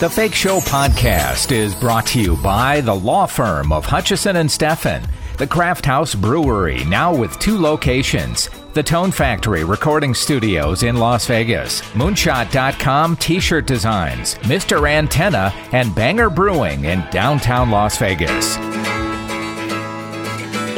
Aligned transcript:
The 0.00 0.08
Fake 0.08 0.34
Show 0.34 0.60
podcast 0.60 1.52
is 1.52 1.74
brought 1.74 2.06
to 2.06 2.20
you 2.22 2.38
by 2.38 2.80
the 2.80 2.94
law 2.94 3.26
firm 3.26 3.70
of 3.70 3.84
Hutchison 3.84 4.36
and 4.36 4.48
Steffen, 4.48 5.06
the 5.36 5.46
Craft 5.46 5.84
House 5.84 6.14
Brewery, 6.14 6.82
now 6.86 7.14
with 7.14 7.38
two 7.38 7.58
locations. 7.58 8.48
The 8.72 8.82
Tone 8.82 9.10
Factory 9.10 9.62
Recording 9.62 10.14
Studios 10.14 10.84
in 10.84 10.96
Las 10.96 11.26
Vegas, 11.26 11.82
Moonshot.com 11.92 13.16
t 13.16 13.40
shirt 13.40 13.66
designs, 13.66 14.36
Mr. 14.36 14.88
Antenna, 14.88 15.52
and 15.72 15.94
Banger 15.94 16.30
Brewing 16.30 16.86
in 16.86 17.04
downtown 17.10 17.70
Las 17.70 17.98
Vegas. 17.98 18.56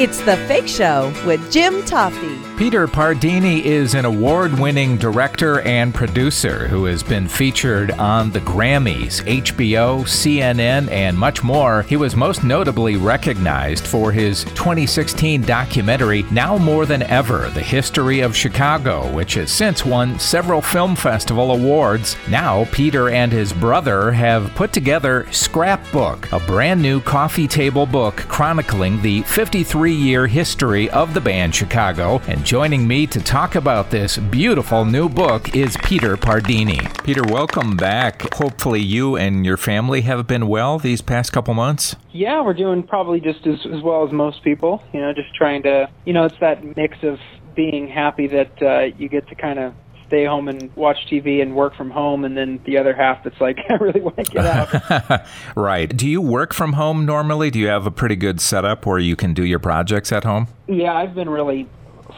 It's 0.02 0.20
The 0.22 0.36
Fake 0.48 0.66
Show 0.66 1.14
with 1.24 1.52
Jim 1.52 1.74
Tofte. 1.82 2.58
Peter 2.58 2.88
Pardini 2.88 3.62
is 3.62 3.94
an 3.94 4.04
award 4.04 4.58
winning 4.58 4.96
director 4.96 5.60
and 5.60 5.94
producer 5.94 6.66
who 6.66 6.86
has 6.86 7.04
been 7.04 7.28
featured 7.28 7.92
on 7.92 8.30
the 8.32 8.40
Grammys, 8.40 9.22
HBO, 9.22 10.02
CNN, 10.02 10.90
and 10.90 11.16
much 11.16 11.44
more. 11.44 11.82
He 11.82 11.96
was 11.96 12.16
most 12.16 12.42
notably 12.42 12.96
recognized 12.96 13.86
for 13.86 14.10
his 14.10 14.42
2016 14.44 15.42
documentary, 15.42 16.24
Now 16.32 16.58
More 16.58 16.84
Than 16.84 17.02
Ever 17.04 17.48
The 17.50 17.62
History 17.62 18.20
of 18.20 18.36
Chicago, 18.36 19.12
which 19.12 19.34
has 19.34 19.52
since 19.52 19.84
won 19.86 20.18
several 20.18 20.60
film 20.60 20.96
festival 20.96 21.52
awards. 21.52 22.16
Now, 22.28 22.64
Peter 22.72 23.08
and 23.08 23.30
his 23.30 23.52
brother 23.52 24.10
have 24.10 24.52
put 24.56 24.72
together 24.72 25.26
Scrapbook, 25.30 26.30
a 26.32 26.40
brand 26.40 26.82
new 26.82 27.00
coffee 27.00 27.48
table 27.48 27.86
book 27.86 28.16
chronicling 28.16 29.00
the 29.00 29.22
53 29.22 29.91
year 29.92 30.26
history 30.26 30.90
of 30.90 31.14
the 31.14 31.20
band 31.20 31.54
Chicago 31.54 32.20
and 32.26 32.44
joining 32.44 32.86
me 32.86 33.06
to 33.06 33.20
talk 33.20 33.54
about 33.54 33.90
this 33.90 34.16
beautiful 34.18 34.84
new 34.84 35.08
book 35.08 35.54
is 35.54 35.76
Peter 35.84 36.16
Pardini. 36.16 37.04
Peter, 37.04 37.22
welcome 37.22 37.76
back. 37.76 38.34
Hopefully, 38.34 38.80
you 38.80 39.16
and 39.16 39.44
your 39.44 39.56
family 39.56 40.00
have 40.02 40.26
been 40.26 40.48
well 40.48 40.78
these 40.78 41.00
past 41.00 41.32
couple 41.32 41.54
months. 41.54 41.96
Yeah, 42.12 42.42
we're 42.42 42.54
doing 42.54 42.82
probably 42.82 43.20
just 43.20 43.46
as, 43.46 43.58
as 43.66 43.82
well 43.82 44.06
as 44.06 44.12
most 44.12 44.42
people. 44.42 44.82
You 44.92 45.00
know, 45.00 45.12
just 45.12 45.34
trying 45.34 45.62
to, 45.64 45.88
you 46.04 46.12
know, 46.12 46.24
it's 46.24 46.38
that 46.40 46.64
mix 46.76 46.98
of 47.02 47.18
being 47.54 47.88
happy 47.88 48.26
that 48.28 48.62
uh, 48.62 48.96
you 48.98 49.08
get 49.08 49.28
to 49.28 49.34
kind 49.34 49.58
of 49.58 49.74
stay 50.12 50.26
home 50.26 50.46
and 50.46 50.70
watch 50.76 50.98
TV 51.10 51.40
and 51.40 51.56
work 51.56 51.74
from 51.74 51.90
home, 51.90 52.26
and 52.26 52.36
then 52.36 52.60
the 52.66 52.76
other 52.76 52.94
half 52.94 53.24
that's 53.24 53.40
like, 53.40 53.58
I 53.70 53.74
really 53.74 54.02
want 54.02 54.16
to 54.18 54.24
get 54.24 54.44
out. 54.44 55.26
right. 55.56 55.96
Do 55.96 56.06
you 56.06 56.20
work 56.20 56.52
from 56.52 56.74
home 56.74 57.06
normally? 57.06 57.50
Do 57.50 57.58
you 57.58 57.68
have 57.68 57.86
a 57.86 57.90
pretty 57.90 58.16
good 58.16 58.38
setup 58.38 58.84
where 58.84 58.98
you 58.98 59.16
can 59.16 59.32
do 59.32 59.42
your 59.42 59.58
projects 59.58 60.12
at 60.12 60.24
home? 60.24 60.48
Yeah, 60.68 60.92
I've 60.92 61.14
been 61.14 61.30
really 61.30 61.66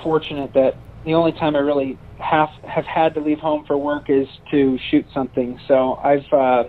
fortunate 0.02 0.54
that 0.54 0.76
the 1.04 1.14
only 1.14 1.30
time 1.32 1.54
I 1.54 1.60
really 1.60 1.96
have 2.18 2.48
have 2.66 2.84
had 2.84 3.14
to 3.14 3.20
leave 3.20 3.38
home 3.38 3.64
for 3.64 3.76
work 3.78 4.10
is 4.10 4.26
to 4.50 4.76
shoot 4.90 5.06
something. 5.14 5.60
So 5.68 5.94
I've 5.94 6.32
uh, 6.32 6.64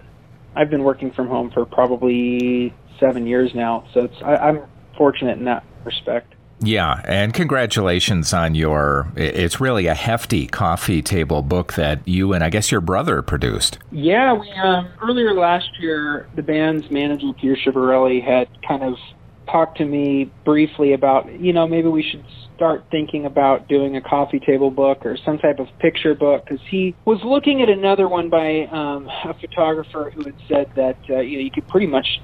I've 0.56 0.70
been 0.70 0.84
working 0.84 1.12
from 1.12 1.28
home 1.28 1.50
for 1.50 1.66
probably 1.66 2.72
seven 3.00 3.26
years 3.26 3.56
now. 3.56 3.88
So 3.96 4.02
it's 4.02 4.22
I, 4.24 4.36
I'm 4.36 4.62
fortunate 4.96 5.40
in 5.40 5.46
that 5.46 5.64
respect. 5.84 6.35
Yeah, 6.66 7.02
and 7.06 7.34
congratulations 7.34 8.34
on 8.34 8.56
your. 8.56 9.08
It's 9.16 9.62
really 9.62 9.86
a 9.86 9.94
hefty 9.94 10.48
coffee 10.48 11.02
table 11.02 11.42
book 11.42 11.74
that 11.74 12.08
you 12.08 12.34
and 12.34 12.44
I 12.44 12.50
guess 12.50 12.72
your 12.72 12.82
brother 12.82 13.22
produced. 13.22 13.78
Yeah, 13.92 14.34
we 14.34 14.52
um, 14.52 14.90
earlier 15.02 15.34
last 15.34 15.70
year, 15.80 16.28
the 16.36 16.42
band's 16.42 16.90
manager 16.90 17.28
Peter 17.40 17.56
Schivarelli 17.56 18.24
had 18.24 18.48
kind 18.68 18.84
of 18.84 18.96
talked 19.48 19.78
to 19.78 19.86
me 19.86 20.32
briefly 20.44 20.94
about, 20.94 21.32
you 21.40 21.54
know, 21.54 21.68
maybe 21.68 21.88
we 21.88 22.02
should 22.02 22.26
start 22.56 22.84
thinking 22.90 23.26
about 23.26 23.68
doing 23.68 23.96
a 23.96 24.02
coffee 24.02 24.40
table 24.40 24.72
book 24.72 25.06
or 25.06 25.18
some 25.24 25.38
type 25.38 25.60
of 25.60 25.68
picture 25.80 26.16
book 26.16 26.46
because 26.46 26.66
he 26.68 26.96
was 27.06 27.20
looking 27.24 27.62
at 27.62 27.70
another 27.70 28.08
one 28.08 28.30
by 28.30 28.66
um, 28.72 29.08
a 29.26 29.36
photographer 29.40 30.12
who 30.16 30.24
had 30.24 30.36
said 30.48 30.72
that 30.76 30.98
uh, 31.10 31.20
you 31.20 31.38
know 31.38 31.44
you 31.44 31.52
could 31.52 31.68
pretty 31.68 31.88
much 31.88 32.22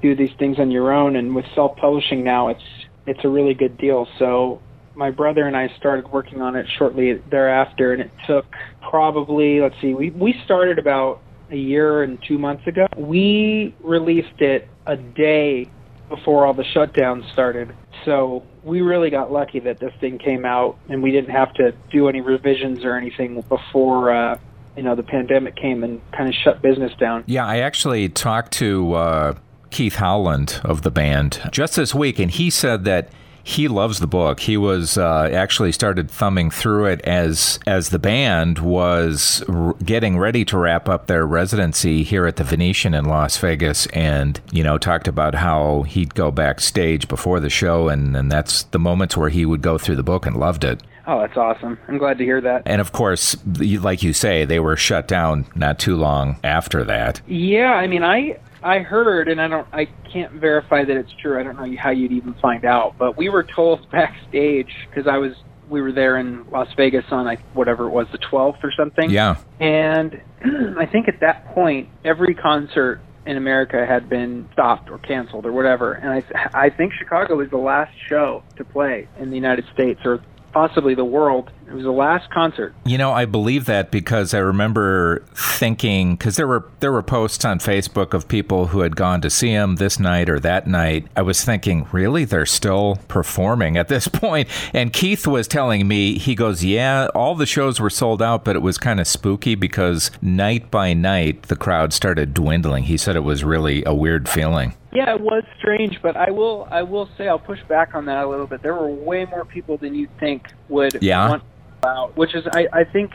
do 0.00 0.14
these 0.14 0.30
things 0.38 0.58
on 0.58 0.70
your 0.70 0.92
own, 0.92 1.16
and 1.16 1.34
with 1.34 1.44
self-publishing 1.54 2.22
now, 2.22 2.48
it's 2.48 2.62
it's 3.08 3.24
a 3.24 3.28
really 3.28 3.54
good 3.54 3.76
deal. 3.78 4.06
So 4.18 4.60
my 4.94 5.10
brother 5.10 5.46
and 5.46 5.56
I 5.56 5.72
started 5.78 6.10
working 6.10 6.42
on 6.42 6.56
it 6.56 6.66
shortly 6.76 7.14
thereafter, 7.30 7.92
and 7.92 8.02
it 8.02 8.10
took 8.26 8.46
probably 8.88 9.60
let's 9.60 9.76
see, 9.80 9.94
we 9.94 10.10
we 10.10 10.34
started 10.44 10.78
about 10.78 11.20
a 11.50 11.56
year 11.56 12.02
and 12.02 12.18
two 12.26 12.38
months 12.38 12.66
ago. 12.66 12.86
We 12.96 13.74
released 13.80 14.40
it 14.40 14.68
a 14.86 14.96
day 14.96 15.70
before 16.08 16.46
all 16.46 16.54
the 16.54 16.64
shutdowns 16.64 17.30
started. 17.32 17.74
So 18.04 18.42
we 18.64 18.80
really 18.80 19.10
got 19.10 19.30
lucky 19.30 19.60
that 19.60 19.78
this 19.78 19.92
thing 20.00 20.18
came 20.18 20.44
out 20.44 20.78
and 20.88 21.02
we 21.02 21.10
didn't 21.10 21.30
have 21.30 21.52
to 21.54 21.72
do 21.90 22.08
any 22.08 22.20
revisions 22.20 22.84
or 22.84 22.96
anything 22.96 23.42
before 23.48 24.10
uh, 24.12 24.38
you 24.76 24.82
know 24.82 24.94
the 24.94 25.02
pandemic 25.02 25.56
came 25.56 25.84
and 25.84 26.00
kind 26.12 26.28
of 26.28 26.34
shut 26.34 26.62
business 26.62 26.92
down. 26.98 27.24
Yeah, 27.26 27.46
I 27.46 27.58
actually 27.58 28.08
talked 28.08 28.52
to 28.54 28.92
uh, 28.94 29.34
Keith 29.70 29.96
Howland 29.96 30.60
of 30.64 30.82
the 30.82 30.90
band 30.90 31.40
just 31.50 31.76
this 31.76 31.94
week, 31.94 32.18
and 32.18 32.30
he 32.30 32.50
said 32.50 32.84
that 32.84 33.10
he 33.48 33.66
loves 33.66 33.98
the 33.98 34.06
book. 34.06 34.40
He 34.40 34.58
was 34.58 34.98
uh, 34.98 35.30
actually 35.32 35.72
started 35.72 36.10
thumbing 36.10 36.50
through 36.50 36.84
it 36.86 37.00
as 37.02 37.58
as 37.66 37.88
the 37.88 37.98
band 37.98 38.58
was 38.58 39.42
r- 39.48 39.74
getting 39.84 40.18
ready 40.18 40.44
to 40.44 40.58
wrap 40.58 40.86
up 40.86 41.06
their 41.06 41.26
residency 41.26 42.02
here 42.02 42.26
at 42.26 42.36
the 42.36 42.44
Venetian 42.44 42.92
in 42.92 43.06
Las 43.06 43.38
Vegas, 43.38 43.86
and 43.86 44.38
you 44.52 44.62
know 44.62 44.76
talked 44.76 45.08
about 45.08 45.34
how 45.34 45.82
he'd 45.84 46.14
go 46.14 46.30
backstage 46.30 47.08
before 47.08 47.40
the 47.40 47.48
show, 47.48 47.88
and 47.88 48.14
and 48.16 48.30
that's 48.30 48.64
the 48.64 48.78
moments 48.78 49.16
where 49.16 49.30
he 49.30 49.46
would 49.46 49.62
go 49.62 49.78
through 49.78 49.96
the 49.96 50.02
book 50.02 50.26
and 50.26 50.36
loved 50.36 50.62
it. 50.64 50.82
Oh, 51.06 51.20
that's 51.20 51.38
awesome. 51.38 51.78
I'm 51.88 51.96
glad 51.96 52.18
to 52.18 52.24
hear 52.24 52.42
that. 52.42 52.64
And 52.66 52.82
of 52.82 52.92
course, 52.92 53.34
like 53.56 54.02
you 54.02 54.12
say, 54.12 54.44
they 54.44 54.60
were 54.60 54.76
shut 54.76 55.08
down 55.08 55.46
not 55.54 55.78
too 55.78 55.96
long 55.96 56.38
after 56.44 56.84
that. 56.84 57.22
Yeah, 57.26 57.72
I 57.72 57.86
mean, 57.86 58.02
I 58.02 58.38
I 58.68 58.80
heard, 58.80 59.28
and 59.28 59.40
I 59.40 59.48
don't, 59.48 59.66
I 59.72 59.86
can't 60.12 60.32
verify 60.32 60.84
that 60.84 60.96
it's 60.96 61.12
true. 61.22 61.40
I 61.40 61.42
don't 61.42 61.56
know 61.56 61.74
how 61.80 61.90
you'd 61.90 62.12
even 62.12 62.34
find 62.34 62.66
out, 62.66 62.96
but 62.98 63.16
we 63.16 63.30
were 63.30 63.42
told 63.42 63.90
backstage 63.92 64.70
because 64.88 65.06
I 65.06 65.16
was, 65.16 65.32
we 65.70 65.80
were 65.80 65.92
there 65.92 66.18
in 66.18 66.44
Las 66.50 66.68
Vegas 66.76 67.04
on 67.10 67.24
like 67.24 67.40
whatever 67.54 67.86
it 67.86 67.90
was, 67.90 68.06
the 68.12 68.18
12th 68.18 68.62
or 68.62 68.70
something. 68.76 69.10
Yeah. 69.10 69.36
And 69.58 70.20
I 70.78 70.84
think 70.84 71.08
at 71.08 71.20
that 71.20 71.54
point, 71.54 71.88
every 72.04 72.34
concert 72.34 73.00
in 73.24 73.38
America 73.38 73.86
had 73.86 74.08
been 74.08 74.48
stopped 74.52 74.90
or 74.90 74.98
canceled 74.98 75.46
or 75.46 75.52
whatever, 75.52 75.94
and 75.94 76.10
I, 76.10 76.66
I 76.66 76.70
think 76.70 76.92
Chicago 76.92 77.36
was 77.36 77.50
the 77.50 77.58
last 77.58 77.92
show 78.08 78.42
to 78.56 78.64
play 78.64 79.08
in 79.18 79.30
the 79.30 79.36
United 79.36 79.64
States 79.74 80.00
or 80.04 80.22
possibly 80.52 80.94
the 80.94 81.04
world. 81.04 81.50
It 81.68 81.74
was 81.74 81.84
the 81.84 81.92
last 81.92 82.30
concert. 82.30 82.74
You 82.86 82.96
know, 82.96 83.12
I 83.12 83.26
believe 83.26 83.66
that 83.66 83.90
because 83.90 84.32
I 84.32 84.38
remember 84.38 85.22
thinking 85.34 86.16
because 86.16 86.36
there 86.36 86.46
were 86.46 86.66
there 86.80 86.90
were 86.90 87.02
posts 87.02 87.44
on 87.44 87.58
Facebook 87.58 88.14
of 88.14 88.26
people 88.26 88.68
who 88.68 88.80
had 88.80 88.96
gone 88.96 89.20
to 89.20 89.28
see 89.28 89.50
him 89.50 89.76
this 89.76 89.98
night 90.00 90.30
or 90.30 90.40
that 90.40 90.66
night. 90.66 91.08
I 91.14 91.20
was 91.20 91.44
thinking, 91.44 91.86
really, 91.92 92.24
they're 92.24 92.46
still 92.46 92.98
performing 93.08 93.76
at 93.76 93.88
this 93.88 94.08
point. 94.12 94.48
And 94.72 94.94
Keith 94.94 95.26
was 95.26 95.46
telling 95.46 95.86
me, 95.86 96.16
he 96.16 96.34
goes, 96.34 96.64
"Yeah, 96.64 97.08
all 97.14 97.34
the 97.34 97.44
shows 97.44 97.80
were 97.80 97.90
sold 97.90 98.22
out, 98.22 98.44
but 98.44 98.56
it 98.56 98.62
was 98.62 98.78
kind 98.78 98.98
of 98.98 99.06
spooky 99.06 99.54
because 99.54 100.10
night 100.22 100.70
by 100.70 100.94
night 100.94 101.42
the 101.44 101.56
crowd 101.56 101.92
started 101.92 102.32
dwindling." 102.32 102.84
He 102.84 102.96
said 102.96 103.14
it 103.14 103.20
was 103.20 103.44
really 103.44 103.84
a 103.84 103.92
weird 103.92 104.26
feeling. 104.26 104.74
Yeah, 104.90 105.14
it 105.14 105.20
was 105.20 105.44
strange, 105.58 106.00
but 106.00 106.16
I 106.16 106.30
will 106.30 106.66
I 106.70 106.82
will 106.82 107.10
say 107.18 107.28
I'll 107.28 107.38
push 107.38 107.62
back 107.68 107.94
on 107.94 108.06
that 108.06 108.24
a 108.24 108.28
little 108.28 108.46
bit. 108.46 108.62
There 108.62 108.74
were 108.74 108.88
way 108.88 109.26
more 109.26 109.44
people 109.44 109.76
than 109.76 109.94
you'd 109.94 110.16
think 110.18 110.46
would 110.70 111.02
yeah. 111.02 111.28
want 111.28 111.42
out, 111.84 112.16
which 112.16 112.34
is 112.34 112.44
I, 112.52 112.66
I 112.72 112.84
think 112.84 113.12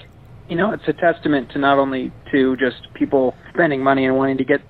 you 0.50 0.56
know 0.56 0.72
it's 0.72 0.88
a 0.88 0.94
testament 0.94 1.52
to 1.52 1.60
not 1.60 1.78
only 1.78 2.12
to 2.32 2.56
just 2.58 2.94
people 2.94 3.36
spending 3.54 3.82
money 3.82 4.06
and 4.06 4.18
wanting 4.18 4.38
to 4.38 4.46
get 4.46 4.62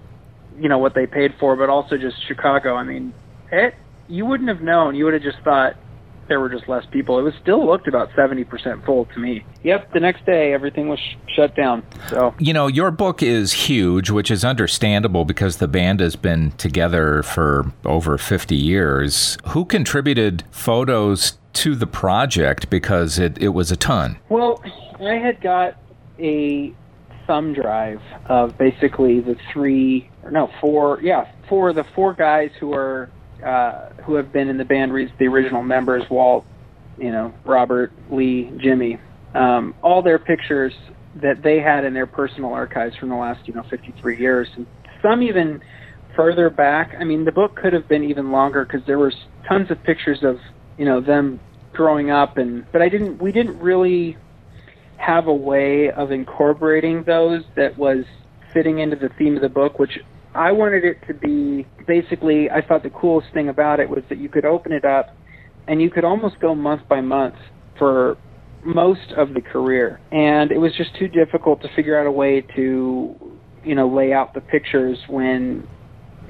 you 0.59 0.69
know 0.69 0.77
what 0.77 0.95
they 0.95 1.05
paid 1.07 1.33
for, 1.39 1.55
but 1.55 1.69
also 1.69 1.97
just 1.97 2.15
Chicago. 2.27 2.75
I 2.75 2.83
mean, 2.83 3.13
it 3.51 3.75
you 4.07 4.25
wouldn't 4.25 4.49
have 4.49 4.61
known. 4.61 4.95
You 4.95 5.05
would 5.05 5.13
have 5.13 5.23
just 5.23 5.39
thought 5.43 5.75
there 6.27 6.39
were 6.39 6.49
just 6.49 6.67
less 6.67 6.85
people. 6.91 7.19
It 7.19 7.23
was 7.23 7.33
still 7.41 7.65
looked 7.65 7.87
about 7.87 8.09
70% 8.11 8.85
full 8.85 9.05
to 9.05 9.19
me. 9.19 9.45
Yep, 9.63 9.93
the 9.93 9.99
next 9.99 10.25
day 10.25 10.53
everything 10.53 10.87
was 10.87 10.99
sh- 10.99 11.15
shut 11.35 11.55
down. 11.55 11.83
So, 12.09 12.33
you 12.39 12.53
know, 12.53 12.67
your 12.67 12.91
book 12.91 13.21
is 13.21 13.53
huge, 13.53 14.09
which 14.09 14.31
is 14.31 14.45
understandable 14.45 15.25
because 15.25 15.57
the 15.57 15.67
band 15.67 15.99
has 15.99 16.15
been 16.15 16.51
together 16.51 17.23
for 17.23 17.71
over 17.85 18.17
50 18.17 18.55
years. 18.55 19.37
Who 19.47 19.65
contributed 19.65 20.43
photos 20.51 21.37
to 21.53 21.75
the 21.75 21.87
project 21.87 22.69
because 22.69 23.19
it, 23.19 23.37
it 23.41 23.49
was 23.49 23.71
a 23.71 23.75
ton? 23.75 24.17
Well, 24.29 24.63
I 24.99 25.15
had 25.15 25.41
got 25.41 25.77
a 26.19 26.73
thumb 27.27 27.53
drive 27.53 28.01
of 28.25 28.57
basically 28.57 29.19
the 29.19 29.35
three, 29.51 30.09
or 30.23 30.31
no, 30.31 30.49
four, 30.59 30.99
yeah, 31.01 31.31
four 31.47 31.73
the 31.73 31.85
four 31.95 32.13
guys 32.13 32.51
who 32.59 32.73
are 32.73 33.09
uh, 33.45 33.89
who 34.03 34.15
have 34.15 34.31
been 34.31 34.47
in 34.47 34.57
the 34.57 34.65
band, 34.65 34.91
the 35.19 35.27
original 35.27 35.63
members, 35.63 36.03
Walt, 36.09 36.45
you 36.97 37.11
know, 37.11 37.33
Robert, 37.45 37.91
Lee, 38.09 38.51
Jimmy, 38.57 38.97
um, 39.33 39.75
all 39.81 40.01
their 40.01 40.19
pictures 40.19 40.73
that 41.21 41.43
they 41.43 41.59
had 41.59 41.85
in 41.85 41.93
their 41.93 42.07
personal 42.07 42.53
archives 42.53 42.95
from 42.95 43.09
the 43.09 43.15
last, 43.15 43.47
you 43.47 43.53
know, 43.53 43.63
53 43.69 44.17
years, 44.17 44.47
and 44.55 44.65
some 45.01 45.21
even 45.21 45.61
further 46.15 46.49
back. 46.49 46.95
I 46.99 47.03
mean, 47.03 47.25
the 47.25 47.31
book 47.31 47.55
could 47.55 47.73
have 47.73 47.87
been 47.87 48.03
even 48.03 48.31
longer 48.31 48.65
because 48.65 48.85
there 48.87 48.99
was 48.99 49.13
tons 49.47 49.69
of 49.71 49.83
pictures 49.83 50.23
of, 50.23 50.39
you 50.77 50.85
know, 50.85 51.01
them 51.01 51.39
growing 51.73 52.11
up, 52.11 52.37
and 52.37 52.65
but 52.71 52.81
I 52.81 52.89
didn't. 52.89 53.21
We 53.21 53.31
didn't 53.31 53.59
really 53.59 54.17
have 54.97 55.27
a 55.27 55.33
way 55.33 55.91
of 55.91 56.11
incorporating 56.11 57.03
those 57.03 57.43
that 57.55 57.77
was 57.77 58.05
fitting 58.53 58.79
into 58.79 58.95
the 58.95 59.09
theme 59.17 59.35
of 59.35 59.41
the 59.41 59.49
book, 59.49 59.79
which 59.79 59.99
I 60.33 60.51
wanted 60.51 60.85
it 60.85 60.97
to 61.07 61.13
be 61.13 61.67
basically. 61.85 62.49
I 62.49 62.61
thought 62.61 62.83
the 62.83 62.89
coolest 62.89 63.33
thing 63.33 63.49
about 63.49 63.79
it 63.79 63.89
was 63.89 64.03
that 64.09 64.17
you 64.17 64.29
could 64.29 64.45
open 64.45 64.71
it 64.71 64.85
up, 64.85 65.15
and 65.67 65.81
you 65.81 65.89
could 65.89 66.05
almost 66.05 66.39
go 66.39 66.55
month 66.55 66.87
by 66.87 67.01
month 67.01 67.35
for 67.77 68.17
most 68.63 69.11
of 69.17 69.33
the 69.33 69.41
career, 69.41 69.99
and 70.11 70.51
it 70.51 70.57
was 70.57 70.73
just 70.75 70.95
too 70.97 71.07
difficult 71.07 71.61
to 71.61 71.69
figure 71.75 71.99
out 71.99 72.07
a 72.07 72.11
way 72.11 72.41
to, 72.55 73.15
you 73.63 73.75
know, 73.75 73.87
lay 73.87 74.13
out 74.13 74.33
the 74.33 74.41
pictures 74.41 74.97
when 75.07 75.67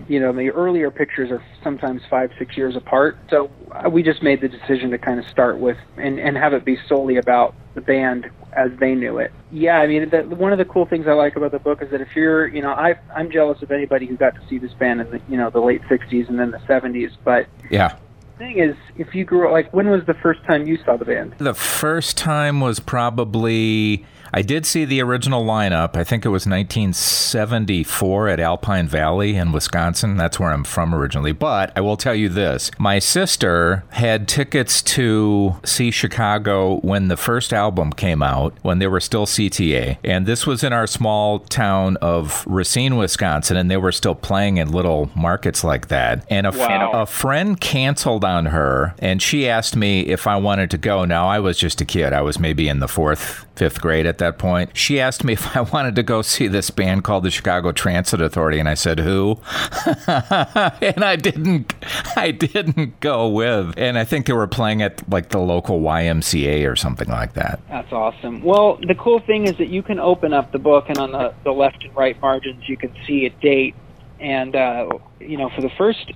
you 0.08 0.20
know 0.20 0.34
the 0.34 0.50
earlier 0.50 0.92
pictures 0.92 1.32
are 1.32 1.44
sometimes 1.64 2.02
five 2.10 2.32
six 2.38 2.58
years 2.58 2.76
apart. 2.76 3.18
So 3.30 3.50
uh, 3.72 3.90
we 3.90 4.04
just 4.04 4.22
made 4.24 4.42
the 4.42 4.48
decision 4.48 4.92
to 4.92 4.98
kind 4.98 5.20
of 5.20 5.26
start 5.28 5.60
with 5.60 5.78
and 5.98 6.20
and 6.20 6.38
have 6.38 6.54
it 6.54 6.66
be 6.66 6.78
solely 6.88 7.18
about 7.18 7.56
the 7.76 7.82
band 7.82 8.30
as 8.56 8.70
they 8.80 8.94
knew 8.94 9.18
it. 9.18 9.32
Yeah 9.52 9.80
i 9.80 9.88
mean 9.88 10.10
the, 10.10 10.24
one 10.36 10.52
of 10.52 10.58
the 10.58 10.66
cool 10.66 10.86
things 10.86 11.06
i 11.08 11.14
like 11.14 11.36
about 11.36 11.52
the 11.52 11.60
book 11.60 11.82
is 11.82 11.90
that 11.92 12.02
if 12.02 12.16
you're 12.16 12.48
you 12.48 12.62
know 12.62 12.72
i 12.72 12.96
i'm 13.16 13.32
jealous 13.32 13.62
of 13.62 13.72
anybody 13.72 14.06
who 14.06 14.18
got 14.18 14.36
to 14.36 14.42
see 14.48 14.58
this 14.58 14.74
band 14.74 15.02
in 15.02 15.10
the 15.10 15.22
you 15.28 15.38
know 15.38 15.50
the 15.50 15.60
late 15.60 15.82
60s 15.84 16.28
and 16.30 16.40
then 16.40 16.52
the 16.52 16.60
70s 16.60 17.12
but 17.24 17.48
yeah. 17.70 17.98
thing 18.38 18.60
is, 18.60 18.76
if 18.98 19.16
you 19.16 19.26
grew 19.26 19.48
up, 19.48 19.52
like, 19.52 19.74
when 19.74 19.90
was 19.90 20.02
the 20.06 20.14
first 20.16 20.44
time 20.46 20.68
you 20.68 20.78
saw 20.86 20.98
the 20.98 21.06
band? 21.06 21.36
The 21.38 21.54
first 21.54 22.18
time 22.18 22.60
was 22.62 22.80
probably 22.80 24.06
I 24.36 24.42
did 24.42 24.66
see 24.66 24.84
the 24.84 25.00
original 25.00 25.46
lineup. 25.46 25.96
I 25.96 26.04
think 26.04 26.26
it 26.26 26.30
was 26.30 26.48
1974 26.48 28.30
at 28.30 28.40
Alpine 28.40 28.88
Valley 28.88 29.36
in 29.36 29.52
Wisconsin. 29.52 30.18
That's 30.18 30.40
where 30.40 30.52
I'm 30.52 30.64
from 30.64 30.96
originally. 30.96 31.34
But 31.34 31.72
I 31.76 31.82
will 31.82 31.98
tell 31.98 32.16
you 32.16 32.30
this 32.30 32.72
my 32.80 32.98
sister 32.98 33.84
had 33.92 34.28
tickets 34.28 34.82
to 34.82 35.56
see 35.64 35.92
Chicago 35.92 36.80
when 36.80 37.10
the 37.10 37.18
first 37.18 37.54
album 37.54 37.94
came 37.94 38.24
out, 38.24 38.58
when 38.64 38.80
they 38.80 38.88
were 38.88 39.00
still 39.00 39.28
CTA. 39.28 39.98
And 40.04 40.26
this 40.26 40.48
was 40.48 40.64
in 40.64 40.74
our 40.74 40.88
small 40.88 41.38
town 41.38 41.98
of 41.98 42.44
Racine, 42.48 42.98
Wisconsin, 42.98 43.56
and 43.56 43.70
they 43.70 43.78
were 43.78 43.92
still 43.92 44.16
playing 44.16 44.58
in 44.58 44.72
little 44.72 45.12
markets 45.16 45.64
like 45.64 45.90
that. 45.90 46.26
And 46.28 46.48
a, 46.48 46.52
wow. 46.52 46.92
a 46.94 47.06
friend 47.06 47.60
canceled 47.60 48.26
on 48.26 48.48
her, 48.48 48.96
and 48.98 49.22
she 49.22 49.48
asked 49.48 49.76
me 49.76 50.08
if 50.08 50.26
I 50.26 50.38
wanted 50.38 50.72
to 50.72 50.80
go. 50.80 51.06
Now, 51.06 51.28
I 51.28 51.38
was 51.38 51.60
just 51.60 51.82
a 51.82 51.86
kid, 51.86 52.14
I 52.14 52.22
was 52.22 52.40
maybe 52.40 52.68
in 52.68 52.80
the 52.80 52.88
fourth, 52.88 53.46
fifth 53.56 53.80
grade 53.80 54.08
at 54.08 54.23
that 54.24 54.38
point. 54.38 54.76
She 54.76 55.00
asked 55.00 55.24
me 55.24 55.34
if 55.44 55.56
I 55.56 55.62
wanted 55.62 55.96
to 55.96 56.04
go 56.04 56.22
see 56.22 56.48
this 56.48 56.70
band 56.70 57.04
called 57.04 57.24
the 57.24 57.32
Chicago 57.32 57.72
Transit 57.72 58.22
Authority, 58.22 58.60
and 58.60 58.70
I 58.70 58.74
said, 58.74 59.00
"Who?" 59.00 59.40
and 60.08 61.04
I 61.04 61.16
didn't. 61.16 61.74
I 62.16 62.32
didn't 62.32 63.00
go 63.00 63.28
with. 63.28 63.74
And 63.78 63.98
I 63.98 64.04
think 64.04 64.26
they 64.26 64.34
were 64.34 64.48
playing 64.48 64.82
at 64.82 65.08
like 65.10 65.30
the 65.30 65.40
local 65.40 65.82
YMCA 65.82 66.70
or 66.70 66.76
something 66.76 67.10
like 67.10 67.34
that. 67.34 67.60
That's 67.70 67.92
awesome. 67.92 68.44
Well, 68.44 68.80
the 68.88 68.96
cool 68.96 69.20
thing 69.20 69.46
is 69.48 69.58
that 69.58 69.70
you 69.70 69.84
can 69.84 70.00
open 70.00 70.34
up 70.34 70.52
the 70.52 70.60
book, 70.60 70.86
and 70.90 70.98
on 70.98 71.12
the 71.12 71.34
the 71.44 71.52
left 71.52 71.84
and 71.84 71.96
right 71.96 72.20
margins, 72.22 72.68
you 72.68 72.78
can 72.78 72.94
see 73.06 73.26
a 73.26 73.30
date. 73.30 73.76
And 74.20 74.56
uh, 74.56 74.90
you 75.20 75.38
know, 75.38 75.50
for 75.50 75.62
the 75.62 75.72
first 75.78 76.12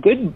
good 0.00 0.34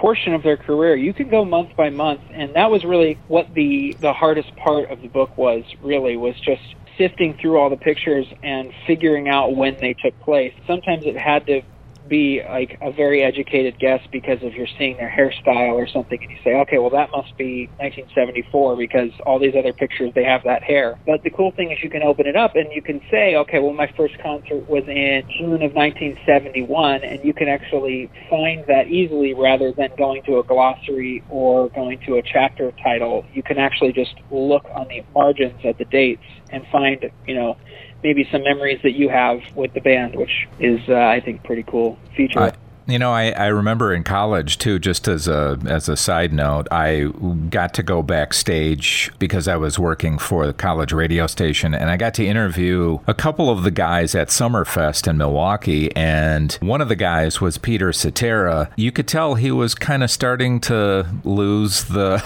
portion 0.00 0.34
of 0.34 0.42
their 0.42 0.56
career. 0.56 0.96
You 0.96 1.12
can 1.12 1.28
go 1.28 1.44
month 1.44 1.70
by 1.76 1.90
month, 1.90 2.20
and 2.34 2.54
that 2.54 2.70
was 2.70 2.84
really 2.84 3.18
what 3.28 3.46
the 3.54 3.96
the 4.00 4.12
hardest 4.12 4.48
part 4.56 4.90
of 4.90 5.00
the 5.02 5.08
book 5.08 5.36
was. 5.36 5.62
Really, 5.82 6.16
was 6.16 6.34
just 6.44 6.62
sifting 6.98 7.36
through 7.40 7.58
all 7.58 7.70
the 7.70 7.76
pictures 7.76 8.26
and 8.42 8.70
figuring 8.86 9.28
out 9.28 9.56
when 9.56 9.76
they 9.80 9.94
took 10.04 10.18
place. 10.20 10.52
Sometimes 10.66 11.02
it 11.06 11.16
had 11.16 11.46
to 11.46 11.62
be 12.10 12.42
like 12.50 12.76
a 12.82 12.92
very 12.92 13.22
educated 13.22 13.78
guess 13.78 14.00
because 14.12 14.38
if 14.42 14.54
you're 14.54 14.66
seeing 14.76 14.96
their 14.96 15.08
hairstyle 15.08 15.72
or 15.72 15.86
something 15.86 16.18
and 16.20 16.30
you 16.30 16.36
say, 16.44 16.54
okay, 16.56 16.78
well 16.78 16.90
that 16.90 17.08
must 17.14 17.36
be 17.38 17.70
1974 17.78 18.76
because 18.76 19.10
all 19.24 19.38
these 19.38 19.54
other 19.56 19.72
pictures 19.72 20.10
they 20.14 20.24
have 20.24 20.42
that 20.44 20.62
hair. 20.62 20.98
But 21.06 21.22
the 21.22 21.30
cool 21.30 21.52
thing 21.52 21.70
is 21.70 21.78
you 21.82 21.88
can 21.88 22.02
open 22.02 22.26
it 22.26 22.36
up 22.36 22.56
and 22.56 22.66
you 22.74 22.82
can 22.82 23.00
say, 23.10 23.36
okay, 23.36 23.60
well 23.60 23.72
my 23.72 23.90
first 23.96 24.14
concert 24.22 24.68
was 24.68 24.84
in 24.88 25.22
June 25.38 25.62
of 25.62 25.72
1971 25.72 27.04
and 27.04 27.24
you 27.24 27.32
can 27.32 27.48
actually 27.48 28.10
find 28.28 28.64
that 28.66 28.88
easily 28.88 29.32
rather 29.32 29.72
than 29.72 29.90
going 29.96 30.22
to 30.24 30.38
a 30.38 30.44
glossary 30.44 31.22
or 31.30 31.70
going 31.70 31.98
to 32.06 32.16
a 32.16 32.22
chapter 32.22 32.72
title. 32.82 33.24
You 33.32 33.42
can 33.42 33.58
actually 33.58 33.92
just 33.92 34.14
look 34.30 34.66
on 34.74 34.88
the 34.88 35.02
margins 35.14 35.60
at 35.64 35.78
the 35.78 35.84
dates 35.84 36.22
and 36.50 36.66
find, 36.72 37.10
you 37.26 37.34
know, 37.34 37.56
maybe 38.02 38.28
some 38.30 38.42
memories 38.42 38.80
that 38.82 38.92
you 38.92 39.08
have 39.08 39.40
with 39.54 39.72
the 39.74 39.80
band, 39.80 40.16
which 40.16 40.48
is, 40.58 40.80
uh, 40.88 40.94
I 40.94 41.20
think, 41.20 41.44
pretty 41.44 41.62
cool 41.62 41.98
feature. 42.16 42.40
I, 42.40 42.52
you 42.92 42.98
know, 42.98 43.12
I, 43.12 43.30
I 43.30 43.46
remember 43.46 43.92
in 43.92 44.04
college 44.04 44.58
too. 44.58 44.78
Just 44.78 45.08
as 45.08 45.28
a 45.28 45.58
as 45.66 45.88
a 45.88 45.96
side 45.96 46.32
note, 46.32 46.68
I 46.70 47.06
got 47.48 47.74
to 47.74 47.82
go 47.82 48.02
backstage 48.02 49.10
because 49.18 49.48
I 49.48 49.56
was 49.56 49.78
working 49.78 50.18
for 50.18 50.46
the 50.46 50.52
college 50.52 50.92
radio 50.92 51.26
station, 51.26 51.74
and 51.74 51.90
I 51.90 51.96
got 51.96 52.14
to 52.14 52.26
interview 52.26 52.98
a 53.06 53.14
couple 53.14 53.50
of 53.50 53.62
the 53.62 53.70
guys 53.70 54.14
at 54.14 54.28
Summerfest 54.28 55.08
in 55.08 55.16
Milwaukee. 55.16 55.94
And 55.94 56.52
one 56.60 56.80
of 56.80 56.88
the 56.88 56.96
guys 56.96 57.40
was 57.40 57.58
Peter 57.58 57.92
Cetera. 57.92 58.70
You 58.76 58.92
could 58.92 59.08
tell 59.08 59.34
he 59.34 59.50
was 59.50 59.74
kind 59.74 60.02
of 60.02 60.10
starting 60.10 60.60
to 60.60 61.06
lose 61.24 61.84
the, 61.84 62.22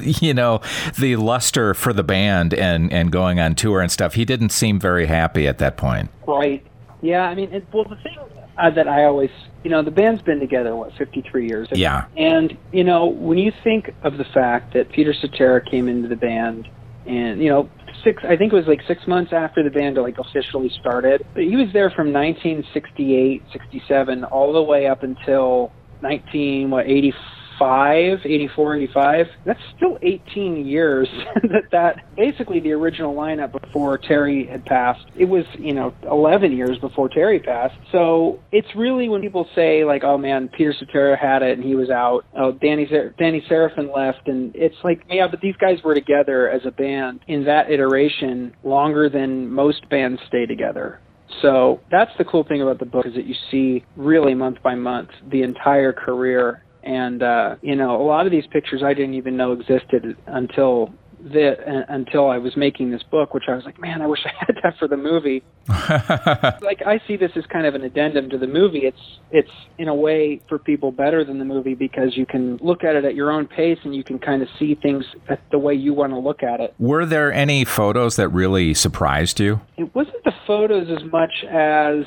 you 0.20 0.34
know, 0.34 0.60
the 0.98 1.16
luster 1.16 1.74
for 1.74 1.92
the 1.92 2.04
band 2.04 2.54
and 2.54 2.92
and 2.92 3.12
going 3.12 3.40
on 3.40 3.54
tour 3.54 3.80
and 3.80 3.90
stuff. 3.90 4.14
He 4.14 4.24
didn't 4.24 4.50
seem 4.50 4.78
very 4.78 5.06
happy 5.06 5.46
at 5.46 5.58
that 5.58 5.76
point. 5.76 6.10
Right. 6.26 6.64
Yeah. 7.00 7.28
I 7.28 7.34
mean, 7.34 7.52
it, 7.52 7.66
well, 7.72 7.84
the 7.84 7.96
thing 7.96 8.16
uh, 8.58 8.70
that 8.70 8.88
I 8.88 9.04
always, 9.04 9.30
you 9.64 9.70
know, 9.70 9.82
the 9.82 9.90
band's 9.90 10.22
been 10.22 10.40
together 10.40 10.74
what 10.76 10.92
53 10.98 11.46
years. 11.46 11.68
Yeah. 11.72 12.06
And 12.16 12.56
you 12.72 12.84
know, 12.84 13.06
when 13.06 13.38
you 13.38 13.52
think 13.64 13.94
of 14.02 14.18
the 14.18 14.24
fact 14.24 14.74
that 14.74 14.90
Peter 14.90 15.14
Cetera 15.14 15.64
came 15.64 15.88
into 15.88 16.08
the 16.08 16.16
band, 16.16 16.68
and 17.06 17.42
you 17.42 17.48
know, 17.48 17.68
six, 18.04 18.22
I 18.24 18.36
think 18.36 18.52
it 18.52 18.56
was 18.56 18.66
like 18.66 18.80
six 18.86 19.06
months 19.06 19.32
after 19.32 19.62
the 19.62 19.70
band 19.70 19.96
like 19.96 20.18
officially 20.18 20.70
started. 20.80 21.26
But 21.34 21.44
he 21.44 21.56
was 21.56 21.68
there 21.72 21.90
from 21.90 22.12
1968, 22.12 23.42
67, 23.52 24.24
all 24.24 24.52
the 24.52 24.62
way 24.62 24.86
up 24.86 25.02
until 25.02 25.72
19 26.02 26.70
what 26.70 26.86
84 26.86 27.20
85, 27.60 28.18
84, 28.24 28.76
85, 28.76 29.26
that's 29.44 29.60
still 29.76 29.98
18 30.02 30.66
years 30.66 31.08
that 31.42 31.62
that 31.70 31.96
basically 32.16 32.60
the 32.60 32.72
original 32.72 33.14
lineup 33.14 33.52
before 33.60 33.98
Terry 33.98 34.46
had 34.46 34.64
passed. 34.64 35.04
It 35.16 35.26
was, 35.26 35.44
you 35.58 35.74
know, 35.74 35.94
11 36.10 36.56
years 36.56 36.78
before 36.78 37.08
Terry 37.08 37.40
passed. 37.40 37.74
So 37.90 38.40
it's 38.52 38.68
really 38.76 39.08
when 39.08 39.20
people 39.20 39.48
say 39.54 39.84
like, 39.84 40.04
oh 40.04 40.18
man, 40.18 40.48
Peter 40.48 40.74
Cetera 40.78 41.16
had 41.16 41.42
it 41.42 41.58
and 41.58 41.64
he 41.64 41.74
was 41.74 41.90
out. 41.90 42.24
Oh, 42.36 42.52
Danny 42.52 42.88
Danny 43.18 43.42
Seraphine 43.48 43.92
left, 43.94 44.28
and 44.28 44.54
it's 44.54 44.76
like, 44.84 45.02
yeah, 45.08 45.26
but 45.28 45.40
these 45.40 45.56
guys 45.60 45.78
were 45.84 45.94
together 45.94 46.50
as 46.50 46.62
a 46.64 46.70
band 46.70 47.20
in 47.28 47.44
that 47.44 47.70
iteration 47.70 48.54
longer 48.64 49.08
than 49.08 49.50
most 49.50 49.88
bands 49.88 50.20
stay 50.28 50.46
together. 50.46 51.00
So 51.40 51.80
that's 51.90 52.10
the 52.18 52.24
cool 52.24 52.44
thing 52.44 52.60
about 52.60 52.78
the 52.78 52.84
book 52.84 53.06
is 53.06 53.14
that 53.14 53.26
you 53.26 53.34
see 53.50 53.84
really 53.96 54.34
month 54.34 54.58
by 54.62 54.74
month 54.74 55.08
the 55.30 55.42
entire 55.42 55.92
career 55.92 56.62
and 56.82 57.22
uh, 57.22 57.56
you 57.62 57.76
know 57.76 58.00
a 58.00 58.04
lot 58.04 58.26
of 58.26 58.32
these 58.32 58.46
pictures 58.46 58.82
I 58.82 58.94
didn't 58.94 59.14
even 59.14 59.36
know 59.36 59.52
existed 59.52 60.16
until 60.26 60.92
the, 61.22 61.52
uh, 61.52 61.84
until 61.88 62.28
I 62.28 62.38
was 62.38 62.56
making 62.56 62.90
this 62.90 63.02
book, 63.04 63.32
which 63.34 63.44
I 63.48 63.54
was 63.54 63.64
like, 63.64 63.80
man, 63.80 64.02
I 64.02 64.06
wish 64.06 64.20
I 64.24 64.32
had 64.38 64.58
that 64.62 64.78
for 64.78 64.88
the 64.88 64.96
movie. 64.96 65.42
like 65.68 66.82
I 66.84 67.00
see 67.06 67.16
this 67.16 67.30
as 67.36 67.44
kind 67.46 67.66
of 67.66 67.74
an 67.74 67.82
addendum 67.82 68.28
to 68.30 68.38
the 68.38 68.46
movie. 68.46 68.80
It's 68.80 68.98
it's 69.30 69.50
in 69.78 69.88
a 69.88 69.94
way 69.94 70.40
for 70.48 70.58
people 70.58 70.90
better 70.90 71.24
than 71.24 71.38
the 71.38 71.44
movie 71.44 71.74
because 71.74 72.16
you 72.16 72.26
can 72.26 72.56
look 72.56 72.82
at 72.82 72.96
it 72.96 73.04
at 73.04 73.14
your 73.14 73.30
own 73.30 73.46
pace 73.46 73.78
and 73.84 73.94
you 73.94 74.02
can 74.02 74.18
kind 74.18 74.42
of 74.42 74.48
see 74.58 74.74
things 74.74 75.04
the 75.50 75.58
way 75.58 75.74
you 75.74 75.94
want 75.94 76.12
to 76.12 76.18
look 76.18 76.42
at 76.42 76.60
it. 76.60 76.74
Were 76.78 77.06
there 77.06 77.32
any 77.32 77.64
photos 77.64 78.16
that 78.16 78.28
really 78.28 78.74
surprised 78.74 79.38
you? 79.38 79.60
It 79.76 79.94
wasn't 79.94 80.24
the 80.24 80.34
photos 80.46 80.88
as 80.90 81.04
much 81.10 81.44
as 81.48 82.04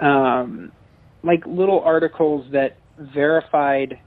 um, 0.00 0.72
like 1.22 1.46
little 1.46 1.80
articles 1.80 2.46
that 2.52 2.76
verified 2.98 4.00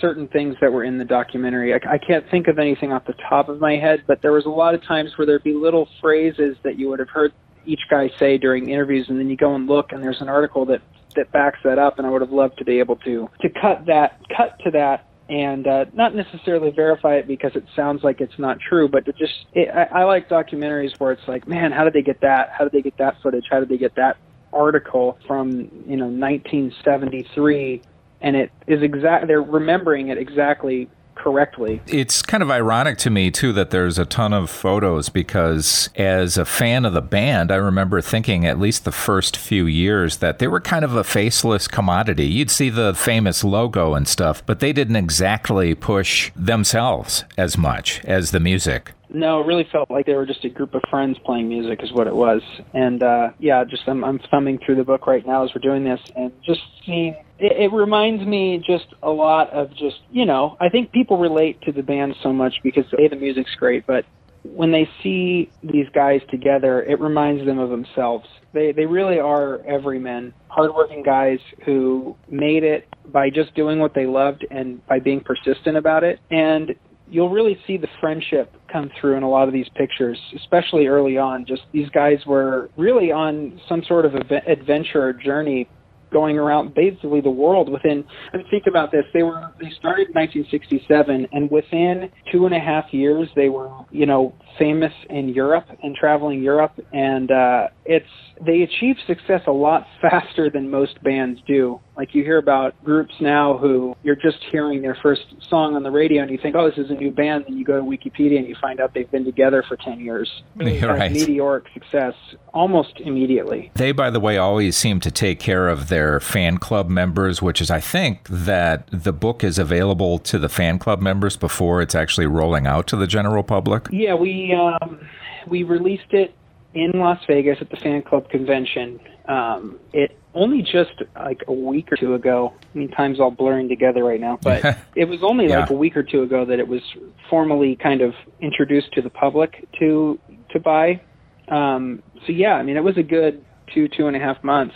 certain 0.00 0.28
things 0.28 0.56
that 0.60 0.72
were 0.72 0.84
in 0.84 0.98
the 0.98 1.04
documentary. 1.04 1.72
I, 1.72 1.94
I 1.94 1.98
can't 1.98 2.28
think 2.30 2.48
of 2.48 2.58
anything 2.58 2.92
off 2.92 3.04
the 3.06 3.14
top 3.28 3.48
of 3.48 3.60
my 3.60 3.76
head, 3.76 4.04
but 4.06 4.22
there 4.22 4.32
was 4.32 4.46
a 4.46 4.50
lot 4.50 4.74
of 4.74 4.82
times 4.82 5.16
where 5.16 5.26
there'd 5.26 5.44
be 5.44 5.54
little 5.54 5.88
phrases 6.00 6.56
that 6.62 6.78
you 6.78 6.88
would 6.88 6.98
have 6.98 7.08
heard 7.08 7.32
each 7.66 7.80
guy 7.90 8.10
say 8.18 8.36
during 8.36 8.68
interviews, 8.68 9.06
and 9.08 9.18
then 9.18 9.30
you 9.30 9.36
go 9.36 9.54
and 9.54 9.66
look, 9.66 9.92
and 9.92 10.02
there's 10.02 10.20
an 10.20 10.28
article 10.28 10.66
that 10.66 10.82
that 11.16 11.30
backs 11.30 11.60
that 11.62 11.78
up. 11.78 11.98
And 11.98 12.06
I 12.06 12.10
would 12.10 12.22
have 12.22 12.32
loved 12.32 12.58
to 12.58 12.64
be 12.64 12.78
able 12.80 12.96
to 12.96 13.28
to 13.40 13.48
cut 13.48 13.86
that 13.86 14.20
cut 14.36 14.58
to 14.64 14.70
that 14.72 15.06
and 15.28 15.66
uh, 15.66 15.86
not 15.94 16.14
necessarily 16.14 16.70
verify 16.70 17.14
it 17.14 17.26
because 17.26 17.52
it 17.54 17.64
sounds 17.74 18.04
like 18.04 18.20
it's 18.20 18.38
not 18.38 18.58
true, 18.60 18.88
but 18.88 19.06
to 19.06 19.12
just 19.12 19.32
it, 19.54 19.68
I, 19.70 20.00
I 20.00 20.04
like 20.04 20.28
documentaries 20.28 20.98
where 20.98 21.12
it's 21.12 21.26
like, 21.26 21.48
man, 21.48 21.72
how 21.72 21.84
did 21.84 21.94
they 21.94 22.02
get 22.02 22.20
that? 22.20 22.50
How 22.56 22.64
did 22.64 22.72
they 22.72 22.82
get 22.82 22.98
that 22.98 23.16
footage? 23.22 23.44
How 23.50 23.60
did 23.60 23.68
they 23.68 23.78
get 23.78 23.94
that 23.96 24.18
article 24.52 25.18
from 25.26 25.50
you 25.86 25.96
know 25.96 26.06
1973 26.06 27.82
and 28.24 28.34
it 28.34 28.50
is 28.66 28.82
exact. 28.82 29.28
They're 29.28 29.42
remembering 29.42 30.08
it 30.08 30.18
exactly 30.18 30.88
correctly. 31.14 31.80
It's 31.86 32.22
kind 32.22 32.42
of 32.42 32.50
ironic 32.50 32.98
to 32.98 33.10
me 33.10 33.30
too 33.30 33.52
that 33.52 33.70
there's 33.70 33.98
a 33.98 34.04
ton 34.04 34.32
of 34.32 34.50
photos 34.50 35.10
because 35.10 35.88
as 35.94 36.36
a 36.36 36.44
fan 36.44 36.84
of 36.84 36.92
the 36.92 37.02
band, 37.02 37.52
I 37.52 37.56
remember 37.56 38.00
thinking 38.00 38.44
at 38.46 38.58
least 38.58 38.84
the 38.84 38.90
first 38.92 39.36
few 39.36 39.66
years 39.66 40.16
that 40.16 40.38
they 40.38 40.48
were 40.48 40.60
kind 40.60 40.84
of 40.84 40.96
a 40.96 41.04
faceless 41.04 41.68
commodity. 41.68 42.26
You'd 42.26 42.50
see 42.50 42.68
the 42.68 42.94
famous 42.94 43.44
logo 43.44 43.94
and 43.94 44.08
stuff, 44.08 44.44
but 44.44 44.58
they 44.58 44.72
didn't 44.72 44.96
exactly 44.96 45.74
push 45.74 46.32
themselves 46.34 47.24
as 47.36 47.56
much 47.56 48.02
as 48.04 48.30
the 48.30 48.40
music. 48.40 48.92
No, 49.10 49.40
it 49.40 49.46
really 49.46 49.68
felt 49.70 49.90
like 49.90 50.06
they 50.06 50.14
were 50.14 50.26
just 50.26 50.44
a 50.44 50.48
group 50.48 50.74
of 50.74 50.82
friends 50.90 51.18
playing 51.24 51.48
music, 51.48 51.84
is 51.84 51.92
what 51.92 52.08
it 52.08 52.16
was. 52.16 52.42
And 52.72 53.02
uh, 53.02 53.30
yeah, 53.38 53.62
just 53.62 53.84
I'm, 53.86 54.02
I'm 54.02 54.18
thumbing 54.30 54.58
through 54.58 54.74
the 54.74 54.84
book 54.84 55.06
right 55.06 55.24
now 55.24 55.44
as 55.44 55.50
we're 55.54 55.60
doing 55.60 55.84
this, 55.84 56.00
and 56.16 56.32
just 56.42 56.62
seeing 56.84 57.14
it, 57.44 57.60
it 57.60 57.72
reminds 57.72 58.24
me 58.26 58.62
just 58.66 58.86
a 59.02 59.10
lot 59.10 59.50
of 59.50 59.70
just 59.70 60.00
you 60.10 60.24
know 60.24 60.56
I 60.60 60.68
think 60.70 60.92
people 60.92 61.18
relate 61.18 61.60
to 61.62 61.72
the 61.72 61.82
band 61.82 62.16
so 62.22 62.32
much 62.32 62.54
because 62.62 62.84
a 62.98 63.08
the 63.08 63.16
music's 63.16 63.54
great, 63.56 63.86
but 63.86 64.04
when 64.42 64.72
they 64.72 64.88
see 65.02 65.50
these 65.62 65.86
guys 65.94 66.20
together, 66.30 66.82
it 66.82 67.00
reminds 67.00 67.46
them 67.46 67.58
of 67.58 67.70
themselves. 67.70 68.26
They 68.52 68.72
they 68.72 68.86
really 68.86 69.18
are 69.18 69.60
everymen, 69.66 70.32
hardworking 70.48 71.02
guys 71.02 71.38
who 71.64 72.16
made 72.30 72.64
it 72.64 72.88
by 73.12 73.28
just 73.28 73.54
doing 73.54 73.78
what 73.78 73.94
they 73.94 74.06
loved 74.06 74.46
and 74.50 74.84
by 74.86 74.98
being 74.98 75.20
persistent 75.20 75.76
about 75.76 76.02
it. 76.02 76.20
And 76.30 76.74
you'll 77.10 77.30
really 77.30 77.58
see 77.66 77.76
the 77.76 77.88
friendship 78.00 78.54
come 78.72 78.90
through 78.98 79.16
in 79.16 79.22
a 79.22 79.28
lot 79.28 79.48
of 79.48 79.52
these 79.52 79.68
pictures, 79.74 80.18
especially 80.34 80.86
early 80.86 81.18
on. 81.18 81.44
Just 81.44 81.62
these 81.72 81.90
guys 81.90 82.24
were 82.26 82.70
really 82.76 83.12
on 83.12 83.60
some 83.68 83.82
sort 83.84 84.06
of 84.06 84.14
adventure 84.14 85.02
or 85.02 85.12
journey 85.12 85.68
going 86.14 86.38
around 86.38 86.74
basically 86.74 87.20
the 87.20 87.36
world 87.44 87.68
within 87.68 88.04
I 88.32 88.38
mean 88.38 88.46
think 88.50 88.64
about 88.66 88.90
this. 88.90 89.04
They 89.12 89.24
were 89.24 89.52
they 89.60 89.70
started 89.78 90.08
in 90.08 90.14
1967 90.14 91.28
and 91.32 91.50
within 91.50 92.10
two 92.32 92.46
and 92.46 92.54
a 92.54 92.60
half 92.60 92.86
years 92.92 93.28
they 93.36 93.50
were 93.50 93.70
you 93.90 94.06
know 94.06 94.32
famous 94.58 94.92
in 95.10 95.28
Europe 95.28 95.66
and 95.82 95.94
traveling 95.94 96.42
Europe. 96.42 96.72
And 96.92 97.30
uh 97.30 97.68
it's 97.84 98.06
they 98.46 98.62
achieve 98.62 98.96
success 99.06 99.42
a 99.46 99.52
lot 99.52 99.86
faster 100.00 100.48
than 100.48 100.70
most 100.70 101.02
bands 101.02 101.40
do 101.46 101.80
like 101.96 102.14
you 102.14 102.24
hear 102.24 102.38
about 102.38 102.82
groups 102.84 103.14
now 103.20 103.56
who 103.56 103.96
you're 104.02 104.16
just 104.16 104.38
hearing 104.50 104.82
their 104.82 104.96
first 105.00 105.22
song 105.48 105.76
on 105.76 105.82
the 105.82 105.90
radio 105.90 106.22
and 106.22 106.30
you 106.30 106.38
think, 106.38 106.56
oh, 106.56 106.68
this 106.68 106.78
is 106.78 106.90
a 106.90 106.94
new 106.94 107.10
band. 107.10 107.44
And 107.46 107.58
you 107.58 107.64
go 107.64 107.76
to 107.76 107.82
Wikipedia 107.82 108.38
and 108.38 108.48
you 108.48 108.56
find 108.60 108.80
out 108.80 108.94
they've 108.94 109.10
been 109.10 109.24
together 109.24 109.64
for 109.66 109.76
10 109.76 110.00
years. 110.00 110.42
Right. 110.56 111.12
Meteoric 111.12 111.64
success 111.72 112.14
almost 112.52 113.00
immediately. 113.00 113.70
They, 113.74 113.92
by 113.92 114.10
the 114.10 114.20
way, 114.20 114.38
always 114.38 114.76
seem 114.76 115.00
to 115.00 115.10
take 115.10 115.38
care 115.38 115.68
of 115.68 115.88
their 115.88 116.20
fan 116.20 116.58
club 116.58 116.88
members, 116.88 117.40
which 117.40 117.60
is, 117.60 117.70
I 117.70 117.80
think, 117.80 118.26
that 118.28 118.88
the 118.92 119.12
book 119.12 119.44
is 119.44 119.58
available 119.58 120.18
to 120.20 120.38
the 120.38 120.48
fan 120.48 120.78
club 120.78 121.00
members 121.00 121.36
before 121.36 121.80
it's 121.80 121.94
actually 121.94 122.26
rolling 122.26 122.66
out 122.66 122.86
to 122.88 122.96
the 122.96 123.06
general 123.06 123.42
public. 123.42 123.86
Yeah, 123.90 124.14
we 124.14 124.52
um, 124.52 125.00
we 125.46 125.62
released 125.62 126.12
it 126.12 126.34
in 126.74 126.92
Las 126.94 127.18
Vegas 127.26 127.58
at 127.60 127.70
the 127.70 127.76
fan 127.76 128.02
club 128.02 128.28
convention. 128.28 129.00
Um, 129.28 129.78
it 129.92 130.18
only 130.34 130.62
just 130.62 131.02
like 131.14 131.42
a 131.46 131.52
week 131.52 131.92
or 131.92 131.96
two 131.96 132.14
ago. 132.14 132.52
I 132.74 132.78
mean, 132.78 132.90
time's 132.90 133.20
all 133.20 133.30
blurring 133.30 133.68
together 133.68 134.04
right 134.04 134.20
now, 134.20 134.38
but 134.42 134.64
it 134.96 135.06
was 135.06 135.20
only 135.22 135.48
yeah. 135.48 135.60
like 135.60 135.70
a 135.70 135.74
week 135.74 135.96
or 135.96 136.02
two 136.02 136.22
ago 136.22 136.44
that 136.44 136.58
it 136.58 136.66
was 136.66 136.82
formally 137.30 137.76
kind 137.76 138.00
of 138.00 138.14
introduced 138.40 138.92
to 138.94 139.02
the 139.02 139.10
public 139.10 139.66
to 139.78 140.18
to 140.50 140.60
buy. 140.60 141.00
Um, 141.48 142.02
so 142.26 142.32
yeah, 142.32 142.54
I 142.54 142.62
mean, 142.62 142.76
it 142.76 142.84
was 142.84 142.96
a 142.96 143.02
good 143.02 143.44
two 143.72 143.88
two 143.88 144.06
and 144.06 144.16
a 144.16 144.20
half 144.20 144.42
months 144.42 144.74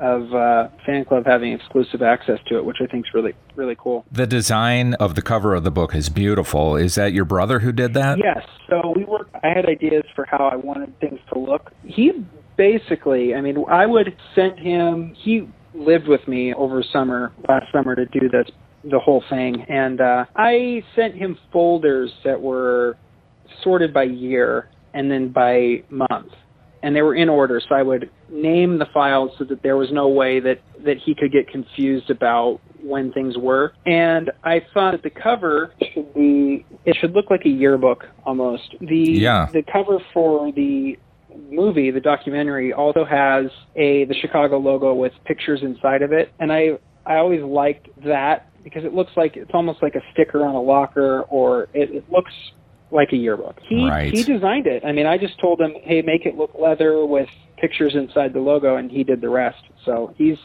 of 0.00 0.34
uh, 0.34 0.68
fan 0.84 1.04
club 1.04 1.24
having 1.26 1.52
exclusive 1.52 2.02
access 2.02 2.38
to 2.48 2.56
it, 2.56 2.64
which 2.64 2.78
I 2.80 2.86
think 2.86 3.06
is 3.06 3.14
really 3.14 3.34
really 3.54 3.76
cool. 3.78 4.04
The 4.10 4.26
design 4.26 4.94
of 4.94 5.14
the 5.14 5.22
cover 5.22 5.54
of 5.54 5.64
the 5.64 5.70
book 5.70 5.94
is 5.94 6.08
beautiful. 6.08 6.76
Is 6.76 6.94
that 6.94 7.12
your 7.12 7.24
brother 7.24 7.60
who 7.60 7.72
did 7.72 7.94
that? 7.94 8.18
Yes. 8.18 8.44
So 8.68 8.92
we 8.96 9.04
were. 9.04 9.28
I 9.42 9.48
had 9.54 9.66
ideas 9.66 10.04
for 10.14 10.24
how 10.24 10.48
I 10.48 10.56
wanted 10.56 10.98
things 11.00 11.20
to 11.32 11.38
look. 11.38 11.72
He 11.84 12.12
basically, 12.56 13.34
I 13.34 13.40
mean, 13.40 13.64
I 13.68 13.86
would 13.86 14.16
send 14.34 14.58
him. 14.58 15.14
He 15.16 15.48
lived 15.74 16.08
with 16.08 16.26
me 16.26 16.52
over 16.54 16.82
summer 16.92 17.32
last 17.48 17.66
summer 17.72 17.94
to 17.94 18.06
do 18.06 18.28
this 18.28 18.46
the 18.82 18.98
whole 18.98 19.22
thing, 19.28 19.62
and 19.68 20.00
uh, 20.00 20.24
I 20.36 20.82
sent 20.96 21.14
him 21.14 21.36
folders 21.52 22.10
that 22.24 22.40
were 22.40 22.96
sorted 23.62 23.92
by 23.92 24.04
year 24.04 24.70
and 24.94 25.10
then 25.10 25.28
by 25.28 25.82
month, 25.90 26.32
and 26.82 26.94
they 26.94 27.02
were 27.02 27.14
in 27.14 27.28
order. 27.28 27.60
So 27.66 27.74
I 27.74 27.82
would 27.82 28.10
name 28.28 28.78
the 28.78 28.86
files 28.92 29.32
so 29.38 29.44
that 29.44 29.62
there 29.62 29.76
was 29.76 29.90
no 29.92 30.08
way 30.08 30.40
that 30.40 30.60
that 30.84 30.96
he 30.98 31.14
could 31.14 31.32
get 31.32 31.48
confused 31.48 32.10
about 32.10 32.60
when 32.82 33.12
things 33.12 33.36
were. 33.36 33.74
And 33.86 34.30
I 34.44 34.62
thought 34.72 34.92
that 34.92 35.02
the 35.02 35.10
cover 35.10 35.74
should 35.92 36.14
be 36.14 36.64
it 36.84 36.96
should 37.00 37.12
look 37.12 37.30
like 37.30 37.44
a 37.44 37.50
yearbook 37.50 38.04
almost. 38.24 38.74
The 38.80 38.96
yeah. 38.96 39.48
the 39.52 39.62
cover 39.62 39.98
for 40.12 40.52
the 40.52 40.98
movie, 41.50 41.90
the 41.90 42.00
documentary, 42.00 42.72
also 42.72 43.04
has 43.04 43.46
a 43.76 44.04
the 44.06 44.14
Chicago 44.20 44.58
logo 44.58 44.94
with 44.94 45.12
pictures 45.24 45.60
inside 45.62 46.02
of 46.02 46.12
it, 46.12 46.32
and 46.38 46.52
I 46.52 46.78
I 47.06 47.16
always 47.16 47.42
liked 47.42 47.88
that 48.04 48.46
because 48.62 48.84
it 48.84 48.94
looks 48.94 49.12
like 49.16 49.36
it's 49.36 49.50
almost 49.54 49.82
like 49.82 49.94
a 49.94 50.02
sticker 50.12 50.44
on 50.44 50.54
a 50.54 50.60
locker, 50.60 51.22
or 51.22 51.64
it, 51.74 51.90
it 51.90 52.10
looks 52.10 52.32
like 52.90 53.12
a 53.12 53.16
yearbook. 53.16 53.56
He 53.68 53.88
right. 53.88 54.12
he 54.12 54.22
designed 54.22 54.66
it. 54.66 54.84
I 54.84 54.92
mean, 54.92 55.06
I 55.06 55.18
just 55.18 55.38
told 55.40 55.60
him, 55.60 55.74
hey, 55.82 56.02
make 56.02 56.26
it 56.26 56.36
look 56.36 56.50
leather 56.58 57.04
with 57.04 57.28
pictures 57.58 57.94
inside 57.94 58.32
the 58.32 58.40
logo, 58.40 58.76
and 58.76 58.90
he 58.90 59.04
did 59.04 59.20
the 59.20 59.28
rest. 59.28 59.62
So 59.84 60.14
he's 60.16 60.38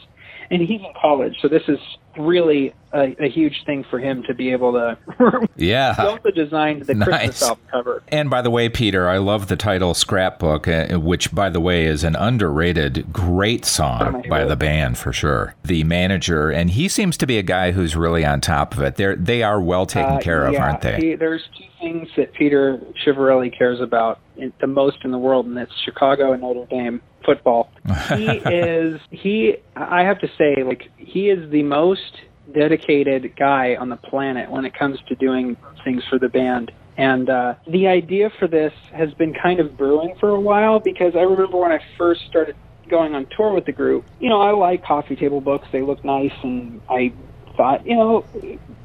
and 0.51 0.61
he's 0.61 0.81
in 0.81 0.93
college, 0.99 1.35
so 1.41 1.47
this 1.47 1.63
is 1.67 1.79
really 2.17 2.73
a, 2.93 3.15
a, 3.19 3.29
huge 3.29 3.63
thing 3.65 3.83
for 3.89 3.99
him 3.99 4.23
to 4.23 4.33
be 4.33 4.51
able 4.51 4.73
to. 4.73 4.97
yeah. 5.57 5.95
He 5.95 6.01
also 6.01 6.31
designed 6.31 6.83
the 6.83 6.93
nice. 6.93 7.07
Christmas 7.07 7.43
album 7.43 7.65
cover. 7.71 8.03
And 8.07 8.29
by 8.29 8.41
the 8.41 8.49
way, 8.49 8.69
Peter, 8.69 9.09
I 9.09 9.17
love 9.17 9.47
the 9.47 9.55
title 9.55 9.93
"Scrapbook," 9.93 10.67
uh, 10.67 10.99
which, 10.99 11.33
by 11.33 11.49
the 11.49 11.59
way, 11.59 11.85
is 11.85 12.03
an 12.03 12.15
underrated, 12.15 13.11
great 13.11 13.65
song 13.65 14.23
by 14.29 14.45
the 14.45 14.55
band 14.55 14.97
for 14.97 15.11
sure. 15.11 15.55
The 15.63 15.83
manager, 15.83 16.49
and 16.49 16.69
he 16.69 16.87
seems 16.87 17.17
to 17.17 17.27
be 17.27 17.37
a 17.37 17.43
guy 17.43 17.71
who's 17.71 17.95
really 17.95 18.25
on 18.25 18.41
top 18.41 18.73
of 18.73 18.81
it. 18.81 18.95
They're 18.95 19.15
they 19.15 19.43
are 19.43 19.61
well 19.61 19.85
taken 19.85 20.13
uh, 20.13 20.19
care 20.19 20.43
yeah, 20.43 20.57
of, 20.57 20.63
aren't 20.63 20.81
they? 20.81 20.97
He, 20.97 21.15
there's 21.15 21.43
two 21.57 21.65
things 21.79 22.07
that 22.17 22.33
Peter 22.33 22.79
Schivarelli 23.05 23.55
cares 23.55 23.81
about 23.81 24.19
in, 24.37 24.53
the 24.61 24.67
most 24.67 24.97
in 25.03 25.11
the 25.11 25.17
world, 25.17 25.45
and 25.45 25.57
that's 25.57 25.73
Chicago 25.83 26.31
and 26.33 26.41
Notre 26.41 26.65
Dame 26.67 27.01
football. 27.25 27.71
He 28.15 28.25
is 28.25 29.01
he. 29.09 29.55
I 29.75 30.01
have 30.03 30.19
to 30.19 30.27
say, 30.37 30.63
like 30.63 30.89
he 30.97 31.29
is 31.29 31.49
the 31.49 31.63
most 31.63 32.11
dedicated 32.53 33.35
guy 33.35 33.75
on 33.75 33.89
the 33.89 33.95
planet 33.97 34.49
when 34.49 34.65
it 34.65 34.73
comes 34.77 34.99
to 35.07 35.15
doing 35.15 35.57
things 35.83 36.03
for 36.09 36.19
the 36.19 36.29
band. 36.29 36.71
And 36.97 37.29
uh, 37.29 37.55
the 37.67 37.87
idea 37.87 38.29
for 38.39 38.47
this 38.47 38.73
has 38.93 39.13
been 39.13 39.33
kind 39.33 39.59
of 39.59 39.77
brewing 39.77 40.15
for 40.19 40.29
a 40.29 40.39
while 40.39 40.79
because 40.79 41.13
I 41.15 41.21
remember 41.21 41.57
when 41.57 41.71
I 41.71 41.79
first 41.97 42.21
started 42.29 42.55
going 42.89 43.15
on 43.15 43.27
tour 43.35 43.53
with 43.53 43.65
the 43.65 43.71
group, 43.71 44.05
you 44.19 44.29
know, 44.29 44.41
I 44.41 44.51
like 44.51 44.83
coffee 44.85 45.15
table 45.15 45.41
books. 45.41 45.67
They 45.71 45.81
look 45.81 46.05
nice, 46.05 46.31
and 46.43 46.81
I 46.89 47.11
thought, 47.57 47.85
you 47.85 47.95
know, 47.95 48.25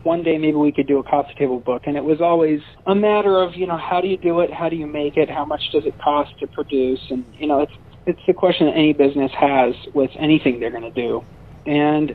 one 0.03 0.23
day 0.23 0.39
maybe 0.39 0.57
we 0.57 0.73
could 0.73 0.87
do 0.87 0.99
a 0.99 1.03
coffee 1.03 1.35
table 1.39 1.61
book. 1.61 1.83
And 1.87 1.97
it 1.97 2.05
was 2.05 2.21
always 2.21 2.61
a 2.87 2.95
matter 2.95 3.43
of, 3.43 3.55
you 3.55 3.67
know, 3.67 3.77
how 3.77 4.01
do 4.01 4.09
you 4.09 4.17
do 4.17 4.41
it? 4.41 4.53
How 4.53 4.69
do 4.69 4.77
you 4.77 4.87
make 4.87 5.17
it? 5.17 5.29
How 5.29 5.45
much 5.45 5.61
does 5.73 5.85
it 5.85 5.99
cost 5.99 6.39
to 6.41 6.47
produce? 6.47 7.01
And, 7.11 7.25
you 7.39 7.47
know, 7.47 7.61
it's, 7.61 7.73
it's 8.07 8.21
the 8.27 8.35
question 8.35 8.67
that 8.67 8.77
any 8.77 8.93
business 8.93 9.31
has 9.39 9.75
with 9.95 10.11
anything 10.19 10.61
they're 10.61 10.71
going 10.71 10.83
to 10.83 10.91
do. 10.91 11.25
And 11.67 12.15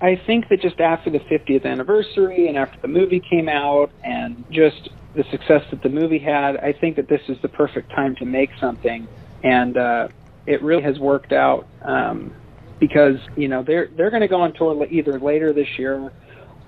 I 0.00 0.20
think 0.26 0.48
that 0.48 0.60
just 0.60 0.80
after 0.80 1.10
the 1.10 1.20
50th 1.20 1.64
anniversary 1.64 2.48
and 2.48 2.56
after 2.56 2.78
the 2.80 2.88
movie 2.88 3.20
came 3.20 3.48
out 3.48 3.90
and 4.02 4.44
just 4.50 4.88
the 5.14 5.24
success 5.30 5.62
that 5.70 5.82
the 5.82 5.88
movie 5.88 6.18
had, 6.18 6.56
I 6.56 6.72
think 6.72 6.96
that 6.96 7.08
this 7.08 7.20
is 7.28 7.36
the 7.42 7.48
perfect 7.48 7.90
time 7.90 8.16
to 8.16 8.24
make 8.24 8.50
something. 8.60 9.06
And 9.42 9.76
uh, 9.76 10.08
it 10.46 10.62
really 10.62 10.82
has 10.82 10.98
worked 10.98 11.32
out 11.32 11.66
um, 11.82 12.34
because 12.78 13.16
you 13.36 13.48
know 13.48 13.62
they're 13.62 13.88
they're 13.96 14.10
going 14.10 14.22
to 14.22 14.28
go 14.28 14.40
on 14.40 14.52
tour 14.54 14.86
either 14.90 15.18
later 15.18 15.52
this 15.52 15.68
year 15.78 16.10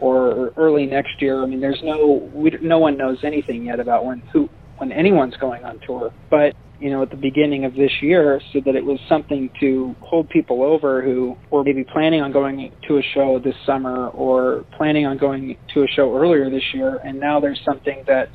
or 0.00 0.52
early 0.56 0.86
next 0.86 1.20
year. 1.20 1.42
I 1.42 1.46
mean, 1.46 1.60
there's 1.60 1.82
no 1.82 2.30
we, 2.34 2.50
no 2.60 2.78
one 2.78 2.96
knows 2.96 3.18
anything 3.24 3.64
yet 3.64 3.80
about 3.80 4.04
when 4.04 4.20
who 4.32 4.48
when 4.78 4.92
anyone's 4.92 5.36
going 5.36 5.64
on 5.64 5.80
tour, 5.86 6.12
but 6.30 6.54
you 6.82 6.90
know, 6.90 7.02
at 7.02 7.10
the 7.10 7.16
beginning 7.16 7.64
of 7.64 7.74
this 7.74 7.92
year 8.00 8.40
so 8.52 8.60
that 8.64 8.74
it 8.74 8.84
was 8.84 8.98
something 9.08 9.48
to 9.60 9.94
hold 10.00 10.28
people 10.28 10.64
over 10.64 11.00
who 11.00 11.36
were 11.50 11.62
maybe 11.62 11.84
planning 11.84 12.20
on 12.20 12.32
going 12.32 12.72
to 12.88 12.98
a 12.98 13.02
show 13.14 13.38
this 13.38 13.54
summer 13.64 14.08
or 14.08 14.64
planning 14.76 15.06
on 15.06 15.16
going 15.16 15.56
to 15.72 15.84
a 15.84 15.86
show 15.86 16.16
earlier 16.16 16.50
this 16.50 16.64
year. 16.74 16.98
And 17.04 17.20
now 17.20 17.38
there's 17.38 17.60
something 17.64 18.02
that 18.08 18.30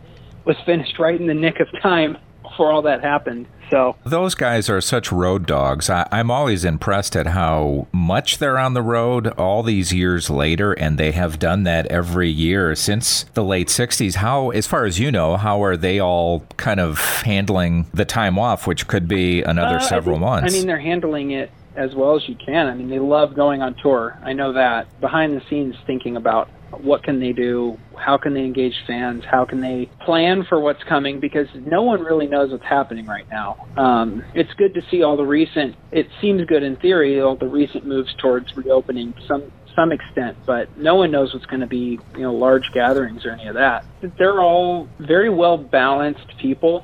was 0.46 0.56
finished 0.66 0.98
right 0.98 1.20
in 1.20 1.28
the 1.28 1.34
nick 1.34 1.60
of 1.60 1.68
time 1.82 2.16
before 2.58 2.72
all 2.72 2.82
that 2.82 3.04
happened. 3.04 3.46
So 3.70 3.96
those 4.04 4.34
guys 4.34 4.68
are 4.68 4.82
such 4.82 5.12
road 5.12 5.46
dogs. 5.46 5.92
I, 5.92 6.08
am 6.12 6.32
always 6.32 6.66
impressed 6.66 7.16
at 7.16 7.28
how 7.28 7.86
much 7.92 8.40
they're 8.40 8.58
on 8.58 8.74
the 8.74 8.82
road 8.82 9.28
all 9.38 9.62
these 9.62 9.94
years 9.94 10.30
later, 10.30 10.74
and 10.74 10.98
they 10.98 11.12
have 11.12 11.38
done 11.38 11.64
that 11.64 11.86
every 11.88 12.30
year 12.30 12.74
since 12.76 13.26
the 13.36 13.44
late 13.44 13.68
'60s. 13.68 14.16
How, 14.16 14.50
as 14.50 14.66
far 14.66 14.86
as 14.86 15.00
you 15.00 15.12
know, 15.12 15.38
how 15.38 15.62
are 15.64 15.78
they 15.78 16.00
all 16.00 16.46
kind 16.58 16.80
of 16.80 16.98
handling 17.22 17.86
the 17.94 18.06
time 18.06 18.40
off, 18.40 18.66
which 18.66 18.88
could 18.88 19.08
be 19.08 19.44
another 19.44 19.76
uh, 19.76 19.82
several 19.82 20.16
I 20.16 20.20
think, 20.20 20.30
months? 20.30 20.54
I 20.54 20.58
mean, 20.58 20.66
they're 20.66 20.80
handling 20.80 21.32
it 21.32 21.52
as 21.76 21.94
well 21.94 22.16
as 22.16 22.28
you 22.28 22.36
can. 22.36 22.66
I 22.66 22.74
mean, 22.74 22.90
they 22.90 23.00
love 23.00 23.36
going 23.36 23.62
on 23.62 23.76
tour. 23.76 24.18
I 24.24 24.34
know 24.34 24.54
that. 24.54 25.00
Behind 25.00 25.36
the 25.40 25.46
scenes, 25.48 25.76
thinking 25.86 26.18
about 26.18 26.50
what 26.72 27.04
can 27.04 27.20
they 27.20 27.34
do, 27.34 27.78
how 27.98 28.18
can 28.18 28.34
they 28.34 28.44
engage 28.44 28.76
fans, 28.86 29.24
how 29.26 29.46
can 29.46 29.62
they 29.62 29.90
plan 30.02 30.44
for 30.44 30.60
what's 30.60 30.84
coming, 30.84 31.20
because 31.20 31.48
no 31.56 31.82
one 31.82 32.02
really 32.02 32.28
knows 32.28 32.52
what's 32.52 32.66
happening 32.66 33.06
right 33.06 33.30
now. 33.30 33.68
Um, 33.78 34.24
it's 34.34 34.54
good 34.54 34.74
to 34.76 34.82
see 34.90 35.04
all 35.04 35.18
the 35.18 35.26
recent. 35.26 35.76
It 35.92 36.08
seems 36.22 36.46
good 36.46 36.64
in 36.64 36.76
theory, 36.76 37.22
all 37.22 37.36
the 37.36 37.48
recent 37.48 37.86
moves 37.86 38.14
towards 38.16 38.56
reopening 38.56 39.14
some 39.28 39.52
some 39.76 39.92
extent, 39.92 40.36
but 40.48 40.76
no 40.76 40.96
one 40.96 41.12
knows 41.12 41.34
what's 41.34 41.46
going 41.46 41.60
to 41.60 41.68
be, 41.68 42.00
you 42.16 42.22
know, 42.22 42.34
large 42.34 42.72
gatherings 42.74 43.24
or 43.28 43.32
any 43.32 43.46
of 43.46 43.54
that. 43.54 43.86
They're 44.18 44.42
all 44.42 44.90
very 44.98 45.30
well 45.30 45.56
balanced 45.56 46.36
people, 46.40 46.84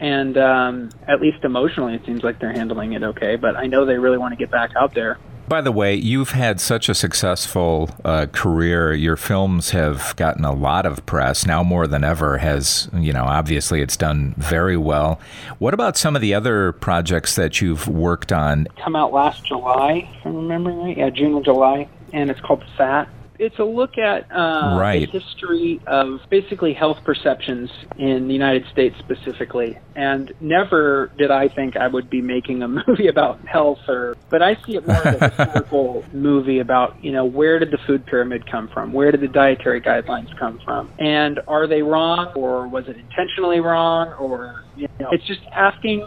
and 0.00 0.38
um, 0.38 0.90
at 1.06 1.20
least 1.20 1.44
emotionally, 1.44 1.94
it 1.94 2.06
seems 2.06 2.24
like 2.24 2.38
they're 2.38 2.52
handling 2.52 2.94
it 2.94 3.02
okay. 3.02 3.36
But 3.36 3.56
I 3.56 3.66
know 3.66 3.84
they 3.84 3.98
really 3.98 4.16
want 4.16 4.32
to 4.32 4.36
get 4.36 4.50
back 4.50 4.70
out 4.74 4.94
there. 4.94 5.18
By 5.50 5.62
the 5.62 5.72
way, 5.72 5.96
you've 5.96 6.30
had 6.30 6.60
such 6.60 6.88
a 6.88 6.94
successful 6.94 7.90
uh, 8.04 8.26
career. 8.26 8.92
Your 8.92 9.16
films 9.16 9.70
have 9.70 10.14
gotten 10.14 10.44
a 10.44 10.52
lot 10.52 10.86
of 10.86 11.04
press 11.06 11.44
now 11.44 11.64
more 11.64 11.88
than 11.88 12.04
ever. 12.04 12.38
Has 12.38 12.88
you 12.94 13.12
know 13.12 13.24
obviously 13.24 13.82
it's 13.82 13.96
done 13.96 14.36
very 14.38 14.76
well. 14.76 15.18
What 15.58 15.74
about 15.74 15.96
some 15.96 16.14
of 16.14 16.22
the 16.22 16.34
other 16.34 16.70
projects 16.70 17.34
that 17.34 17.60
you've 17.60 17.88
worked 17.88 18.30
on? 18.30 18.68
Come 18.80 18.94
out 18.94 19.12
last 19.12 19.44
July, 19.44 20.08
if 20.20 20.24
I'm 20.24 20.36
remembering 20.36 20.78
right. 20.84 20.96
Yeah, 20.96 21.10
June 21.10 21.34
or 21.34 21.42
July, 21.42 21.88
and 22.12 22.30
it's 22.30 22.40
called 22.40 22.62
Fat 22.78 23.08
it's 23.40 23.58
a 23.58 23.64
look 23.64 23.96
at 23.96 24.30
uh, 24.30 24.76
right. 24.78 25.10
the 25.10 25.18
history 25.18 25.80
of 25.86 26.20
basically 26.28 26.74
health 26.74 26.98
perceptions 27.04 27.70
in 27.98 28.28
the 28.28 28.34
United 28.34 28.66
States 28.70 28.94
specifically. 28.98 29.78
And 29.96 30.30
never 30.40 31.10
did 31.16 31.30
I 31.30 31.48
think 31.48 31.74
I 31.74 31.88
would 31.88 32.10
be 32.10 32.20
making 32.20 32.62
a 32.62 32.68
movie 32.86 33.08
about 33.08 33.40
health, 33.48 33.78
or 33.88 34.16
but 34.28 34.42
I 34.42 34.56
see 34.66 34.76
it 34.76 34.86
more 34.86 35.06
as 35.06 35.20
a 35.22 35.28
historical 35.44 36.04
movie 36.12 36.58
about 36.58 37.02
you 37.02 37.12
know 37.12 37.24
where 37.24 37.58
did 37.58 37.70
the 37.70 37.78
food 37.86 38.04
pyramid 38.04 38.48
come 38.48 38.68
from, 38.68 38.92
where 38.92 39.10
did 39.10 39.22
the 39.22 39.28
dietary 39.28 39.80
guidelines 39.80 40.38
come 40.38 40.60
from, 40.62 40.92
and 40.98 41.40
are 41.48 41.66
they 41.66 41.80
wrong, 41.80 42.32
or 42.36 42.68
was 42.68 42.84
it 42.88 42.96
intentionally 42.98 43.60
wrong, 43.60 44.12
or 44.20 44.64
you 44.76 44.86
know, 44.98 45.08
it's 45.12 45.26
just 45.26 45.40
asking 45.52 46.06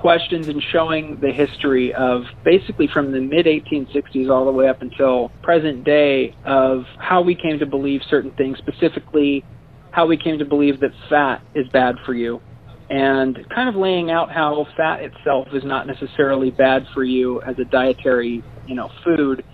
questions 0.00 0.48
and 0.48 0.62
showing 0.72 1.18
the 1.20 1.30
history 1.30 1.92
of 1.94 2.22
basically 2.44 2.88
from 2.92 3.12
the 3.12 3.20
mid 3.20 3.46
1860s 3.46 4.30
all 4.30 4.44
the 4.46 4.52
way 4.52 4.68
up 4.68 4.80
until 4.82 5.30
present 5.42 5.84
day 5.84 6.34
of 6.44 6.84
how 6.98 7.20
we 7.20 7.34
came 7.34 7.58
to 7.58 7.66
believe 7.66 8.00
certain 8.08 8.32
things, 8.32 8.58
specifically 8.58 9.44
how 9.90 10.06
we 10.06 10.16
came 10.16 10.38
to 10.38 10.44
believe 10.44 10.80
that 10.80 10.90
fat 11.08 11.42
is 11.54 11.66
bad 11.72 11.96
for 12.06 12.14
you. 12.14 12.40
And 12.88 13.38
kind 13.54 13.68
of 13.68 13.76
laying 13.76 14.10
out 14.10 14.32
how 14.32 14.66
fat 14.76 15.00
itself 15.00 15.48
is 15.52 15.62
not 15.64 15.86
necessarily 15.86 16.50
bad 16.50 16.86
for 16.92 17.04
you 17.04 17.40
as 17.42 17.56
a 17.60 17.64
dietary, 17.64 18.42
you 18.66 18.74
know, 18.74 18.90
food, 19.04 19.44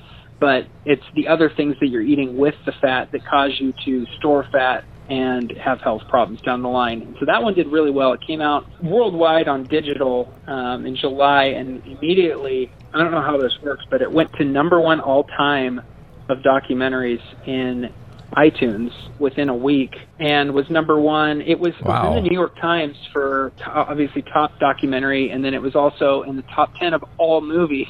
but 0.40 0.66
it's 0.84 1.02
the 1.14 1.28
other 1.28 1.50
things 1.54 1.76
that 1.80 1.88
you're 1.88 2.02
eating 2.02 2.36
with 2.36 2.54
the 2.64 2.72
fat 2.80 3.10
that 3.12 3.26
cause 3.26 3.50
you 3.58 3.74
to 3.84 4.06
store 4.18 4.46
fat 4.52 4.84
and 5.08 5.52
have 5.52 5.80
health 5.80 6.02
problems 6.08 6.40
down 6.42 6.62
the 6.62 6.68
line. 6.68 7.16
So 7.20 7.26
that 7.26 7.42
one 7.42 7.54
did 7.54 7.68
really 7.68 7.90
well. 7.90 8.12
It 8.12 8.20
came 8.26 8.40
out 8.40 8.66
worldwide 8.82 9.48
on 9.48 9.64
digital 9.64 10.32
um, 10.46 10.86
in 10.86 10.96
July, 10.96 11.44
and 11.44 11.84
immediately, 11.86 12.72
I 12.92 12.98
don't 12.98 13.12
know 13.12 13.22
how 13.22 13.36
this 13.36 13.52
works, 13.62 13.84
but 13.90 14.02
it 14.02 14.10
went 14.10 14.32
to 14.34 14.44
number 14.44 14.80
one 14.80 15.00
all 15.00 15.24
time 15.24 15.80
of 16.28 16.38
documentaries 16.38 17.22
in 17.46 17.92
iTunes 18.36 18.90
within 19.18 19.48
a 19.48 19.54
week 19.54 19.94
and 20.18 20.52
was 20.52 20.68
number 20.68 20.98
one. 21.00 21.40
It 21.42 21.58
was, 21.58 21.72
wow. 21.82 22.08
in 22.08 22.22
the 22.22 22.28
New 22.28 22.34
York 22.34 22.56
Times 22.60 22.96
for 23.12 23.52
obviously 23.66 24.22
top 24.22 24.58
documentary, 24.58 25.30
and 25.30 25.44
then 25.44 25.54
it 25.54 25.62
was 25.62 25.74
also 25.74 26.22
in 26.22 26.36
the 26.36 26.42
top 26.54 26.74
10 26.78 26.94
of 26.94 27.04
all 27.18 27.40
movies, 27.40 27.86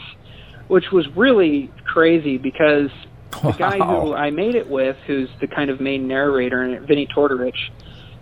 which 0.69 0.91
was 0.93 1.07
really 1.17 1.71
crazy 1.87 2.37
because 2.37 2.91
the 3.43 3.53
guy 3.59 3.79
who 3.79 4.15
I 4.15 4.31
made 4.31 4.55
it 4.55 4.69
with, 4.69 4.97
who's 5.07 5.29
the 5.41 5.47
kind 5.47 5.71
of 5.71 5.81
main 5.81 6.07
narrator, 6.07 6.81
Vinnie 6.87 7.09
Tortorich, 7.15 7.57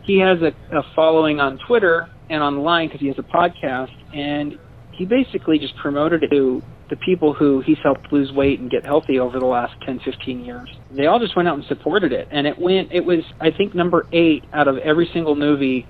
he 0.03 0.19
has 0.19 0.39
a, 0.43 0.55
a 0.77 0.83
following 0.95 1.41
on 1.41 1.59
Twitter 1.67 2.09
and 2.29 2.43
online 2.43 2.89
because 2.89 3.01
he 3.01 3.09
has 3.09 3.19
a 3.19 3.23
podcast, 3.23 3.93
and 4.15 4.59
he 4.93 5.05
basically 5.05 5.59
just 5.59 5.77
promoted 5.77 6.23
it 6.23 6.31
to 6.31 6.63
the 6.91 6.97
people 6.97 7.33
who 7.33 7.61
he's 7.61 7.79
helped 7.83 8.13
lose 8.13 8.31
weight 8.33 8.61
and 8.61 8.71
get 8.71 8.85
healthy 8.85 9.19
over 9.19 9.39
the 9.39 9.47
last 9.47 9.75
10, 9.87 10.01
15 10.01 10.45
years. 10.45 10.69
They 10.91 11.07
all 11.07 11.19
just 11.19 11.35
went 11.35 11.49
out 11.49 11.57
and 11.57 11.65
supported 11.67 12.13
it, 12.13 12.29
and 12.31 12.47
it 12.47 12.59
went. 12.59 12.93
It 12.93 13.05
was, 13.05 13.21
I 13.41 13.51
think, 13.51 13.75
number 13.75 14.07
eight 14.13 14.45
out 14.53 14.69
of 14.69 14.79
every 14.79 15.09
single 15.13 15.35
movie 15.35 15.87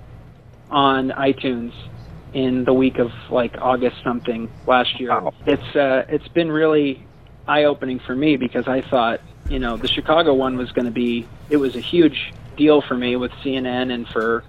on 0.70 1.10
iTunes 1.10 1.72
in 2.32 2.64
the 2.64 2.72
week 2.72 2.98
of 2.98 3.10
like 3.30 3.54
August 3.60 3.96
something 4.04 4.50
last 4.66 4.98
year. 5.00 5.10
Wow. 5.10 5.32
It's 5.46 5.76
uh, 5.76 6.04
it's 6.08 6.28
been 6.28 6.50
really 6.50 7.06
eye 7.46 7.64
opening 7.64 8.00
for 8.00 8.14
me 8.14 8.36
because 8.36 8.66
I 8.66 8.82
thought, 8.82 9.20
you 9.48 9.58
know, 9.58 9.76
the 9.76 9.88
Chicago 9.88 10.34
one 10.34 10.56
was 10.56 10.70
going 10.72 10.86
to 10.86 10.90
be, 10.90 11.26
it 11.50 11.56
was 11.56 11.76
a 11.76 11.80
huge 11.80 12.32
deal 12.56 12.82
for 12.82 12.96
me 12.96 13.16
with 13.16 13.30
CNN 13.44 13.92
and 13.92 14.06
for 14.08 14.44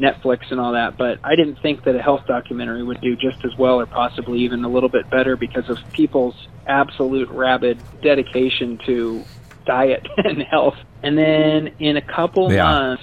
Netflix 0.00 0.50
and 0.50 0.60
all 0.60 0.72
that, 0.72 0.96
but 0.96 1.18
I 1.24 1.34
didn't 1.34 1.60
think 1.60 1.84
that 1.84 1.96
a 1.96 2.02
health 2.02 2.22
documentary 2.26 2.82
would 2.84 3.00
do 3.00 3.16
just 3.16 3.44
as 3.44 3.56
well 3.58 3.80
or 3.80 3.86
possibly 3.86 4.40
even 4.40 4.64
a 4.64 4.68
little 4.68 4.88
bit 4.88 5.10
better 5.10 5.36
because 5.36 5.68
of 5.68 5.76
people's 5.92 6.34
absolute 6.66 7.28
rabid 7.30 7.78
dedication 8.00 8.78
to 8.86 9.24
diet 9.66 10.06
and 10.16 10.42
health. 10.42 10.76
And 11.02 11.18
then 11.18 11.74
in 11.78 11.96
a 11.96 12.02
couple 12.02 12.52
yeah. 12.52 12.62
months, 12.62 13.02